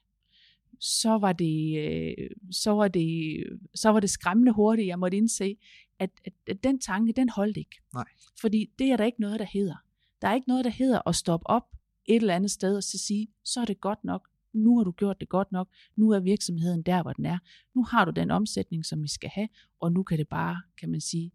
så 0.81 1.19
var 1.19 1.33
det, 1.33 1.79
øh, 1.79 2.31
så 2.51 2.71
var 2.71 2.89
det, 2.89 3.43
så 3.75 3.89
var 3.89 4.01
det 4.01 4.11
skræmmende 4.11 4.53
hurtigt, 4.53 4.89
jeg 4.89 4.99
måtte 4.99 5.17
indse, 5.17 5.57
at, 5.99 6.11
at, 6.25 6.33
at 6.47 6.65
den 6.65 6.79
tanke, 6.79 7.13
den 7.13 7.29
holdt 7.29 7.57
ikke. 7.57 7.77
Nej. 7.95 8.05
Fordi 8.41 8.71
det 8.79 8.91
er 8.93 8.97
der 8.97 9.05
ikke 9.05 9.21
noget, 9.21 9.41
der 9.41 9.47
hedder. 9.53 9.77
Der 10.23 10.29
er 10.29 10.35
ikke 10.35 10.49
noget, 10.49 10.65
der 10.65 10.71
hedder 10.71 11.09
at 11.09 11.15
stoppe 11.15 11.47
op 11.47 11.67
et 12.07 12.17
eller 12.17 12.35
andet 12.35 12.51
sted 12.51 12.77
og 12.77 12.83
så 12.83 12.99
sige, 12.99 13.29
så 13.45 13.61
er 13.61 13.65
det 13.65 13.81
godt 13.81 14.05
nok, 14.05 14.29
nu 14.53 14.77
har 14.77 14.85
du 14.85 14.91
gjort 14.91 15.21
det 15.21 15.29
godt 15.29 15.53
nok, 15.53 15.69
nu 15.97 16.11
er 16.11 16.21
virksomheden 16.21 16.83
der, 16.83 17.03
hvor 17.03 17.13
den 17.13 17.27
er, 17.27 17.39
nu 17.75 17.85
har 17.85 18.05
du 18.05 18.11
den 18.11 18.31
omsætning, 18.31 18.85
som 18.85 19.03
vi 19.03 19.09
skal 19.09 19.31
have, 19.35 19.49
og 19.81 19.93
nu 19.93 20.03
kan 20.03 20.19
det 20.19 20.29
bare, 20.29 20.63
kan 20.79 20.91
man 20.91 21.01
sige, 21.01 21.33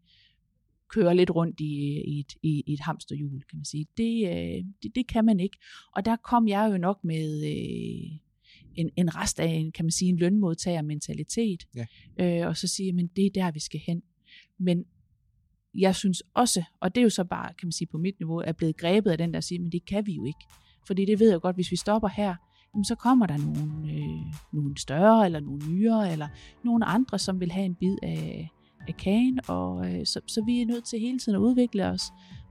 køre 0.90 1.16
lidt 1.16 1.32
rundt 1.32 1.60
i, 1.60 2.04
i, 2.08 2.20
et, 2.20 2.34
i, 2.44 2.64
i 2.68 2.74
et 2.74 2.80
hamsterhjul, 2.80 3.44
kan 3.44 3.58
man 3.58 3.66
sige. 3.66 3.88
Det, 3.98 4.28
øh, 4.28 4.66
det, 4.84 4.96
det 4.96 5.08
kan 5.08 5.26
man 5.26 5.40
ikke. 5.40 5.58
Og 5.96 6.06
der 6.06 6.16
kom 6.16 6.48
jeg 6.48 6.70
jo 6.72 6.78
nok 6.78 7.04
med 7.04 7.46
øh, 7.46 8.20
en, 8.80 8.90
en 8.96 9.16
rest 9.16 9.40
af 9.40 9.46
en, 9.48 9.72
kan 9.72 9.86
man 9.86 9.92
sige, 9.92 10.10
en 10.10 10.18
lønmodtagermentalitet, 10.18 11.68
Ja. 11.76 11.86
øh, 12.42 12.48
og 12.48 12.58
så 12.58 12.68
sige, 12.68 12.94
men 12.94 13.08
det 13.16 13.26
er 13.26 13.30
der, 13.34 13.52
vi 13.52 13.60
skal 13.60 13.80
hen. 13.88 14.02
Men 14.60 14.86
jeg 15.78 15.96
synes 15.96 16.24
også, 16.34 16.64
og 16.82 16.96
det 16.96 17.02
er 17.02 17.04
jo 17.04 17.10
så 17.10 17.24
bare, 17.24 17.48
kan 17.48 17.66
man 17.68 17.72
sige, 17.72 17.88
på 17.92 17.98
mit 17.98 18.20
niveau, 18.20 18.38
er 18.38 18.52
blevet 18.52 18.78
grebet 18.78 19.12
af 19.12 19.18
den, 19.18 19.34
der 19.34 19.40
siger, 19.40 19.62
men 19.62 19.72
det 19.72 19.86
kan 19.86 20.06
vi 20.06 20.14
jo 20.14 20.26
ikke. 20.26 20.40
Fordi 20.88 21.06
det 21.06 21.20
ved 21.20 21.32
jeg 21.32 21.42
godt, 21.42 21.56
hvis 21.56 21.72
vi 21.72 21.76
stopper 21.76 22.08
her, 22.10 22.36
jamen 22.74 22.86
så 22.86 22.96
kommer 22.96 23.26
der 23.28 23.38
nogle, 23.38 23.94
øh, 23.94 24.34
nogle 24.54 24.78
større, 24.78 25.26
eller 25.26 25.40
nogle 25.40 25.62
nyere, 25.72 26.12
eller 26.12 26.28
nogle 26.64 26.86
andre, 26.86 27.20
som 27.20 27.40
vil 27.40 27.52
have 27.52 27.66
en 27.66 27.76
bid 27.76 27.96
af, 28.04 28.50
af 28.88 28.98
kagen, 28.98 29.40
og 29.48 29.94
øh, 29.94 30.06
så, 30.06 30.22
så 30.28 30.44
vi 30.46 30.62
er 30.62 30.66
nødt 30.66 30.86
til 30.86 31.00
hele 31.00 31.20
tiden 31.20 31.36
at 31.36 31.40
udvikle 31.40 31.86
os, 31.86 32.02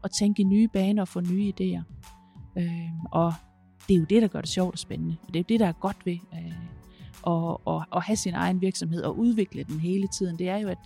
og 0.02 0.10
tænke 0.10 0.42
i 0.42 0.44
nye 0.44 0.68
baner 0.68 1.02
og 1.02 1.08
få 1.08 1.20
nye 1.20 1.52
idéer. 1.60 1.82
Øh, 2.58 2.90
og 3.12 3.32
det 3.88 3.94
er 3.94 3.98
jo 3.98 4.04
det, 4.04 4.22
der 4.22 4.28
gør 4.28 4.40
det 4.40 4.50
sjovt 4.50 4.72
og 4.72 4.78
spændende, 4.78 5.16
og 5.22 5.28
det 5.34 5.36
er 5.36 5.40
jo 5.40 5.44
det, 5.48 5.60
der 5.60 5.66
er 5.66 5.72
godt 5.72 5.96
ved 6.04 6.18
øh, 6.34 6.52
at, 7.26 7.56
at, 7.74 7.84
at 7.96 8.02
have 8.02 8.16
sin 8.16 8.34
egen 8.34 8.60
virksomhed 8.60 9.02
og 9.02 9.18
udvikle 9.18 9.62
den 9.64 9.80
hele 9.80 10.08
tiden. 10.18 10.38
Det 10.38 10.48
er 10.48 10.56
jo, 10.56 10.68
at 10.68 10.78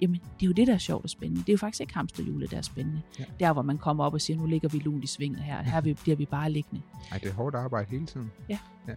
jamen, 0.00 0.14
det 0.40 0.42
er 0.42 0.46
jo 0.46 0.52
det, 0.52 0.66
der 0.66 0.74
er 0.74 0.78
sjovt 0.78 1.04
og 1.04 1.10
spændende. 1.10 1.40
Det 1.40 1.48
er 1.48 1.52
jo 1.52 1.58
faktisk 1.58 1.80
ikke 1.80 1.94
hamsterhjulet, 1.94 2.50
der 2.50 2.56
er 2.56 2.62
spændende. 2.62 3.00
Ja. 3.18 3.24
Der, 3.40 3.52
hvor 3.52 3.62
man 3.62 3.78
kommer 3.78 4.04
op 4.04 4.14
og 4.14 4.20
siger, 4.20 4.36
nu 4.36 4.46
ligger 4.46 4.68
vi 4.68 4.78
lunt 4.78 5.04
i 5.04 5.06
svinget 5.06 5.40
her, 5.42 5.62
her 5.62 5.80
vi- 5.80 5.94
bliver 5.94 6.16
vi 6.16 6.24
bare 6.26 6.50
liggende. 6.50 6.82
Ej, 7.12 7.18
det 7.18 7.28
er 7.30 7.34
hårdt 7.34 7.56
arbejde 7.56 7.90
hele 7.90 8.06
tiden. 8.06 8.30
Ja. 8.48 8.58
ja. 8.88 8.92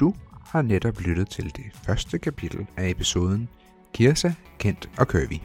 Du 0.00 0.14
har 0.46 0.62
netop 0.62 1.00
lyttet 1.00 1.28
til 1.28 1.44
det 1.44 1.64
første 1.72 2.18
kapitel 2.18 2.66
af 2.76 2.88
episoden 2.88 3.48
Kirsa, 3.92 4.32
Kent 4.58 4.90
og 4.98 5.06
Curvy. 5.06 5.40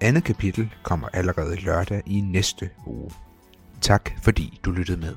Andet 0.00 0.24
kapitel 0.24 0.70
kommer 0.82 1.08
allerede 1.12 1.56
lørdag 1.60 2.02
i 2.06 2.20
næste 2.20 2.70
uge. 2.86 3.10
Tak 3.80 4.10
fordi 4.22 4.60
du 4.64 4.70
lyttede 4.70 5.00
med. 5.00 5.14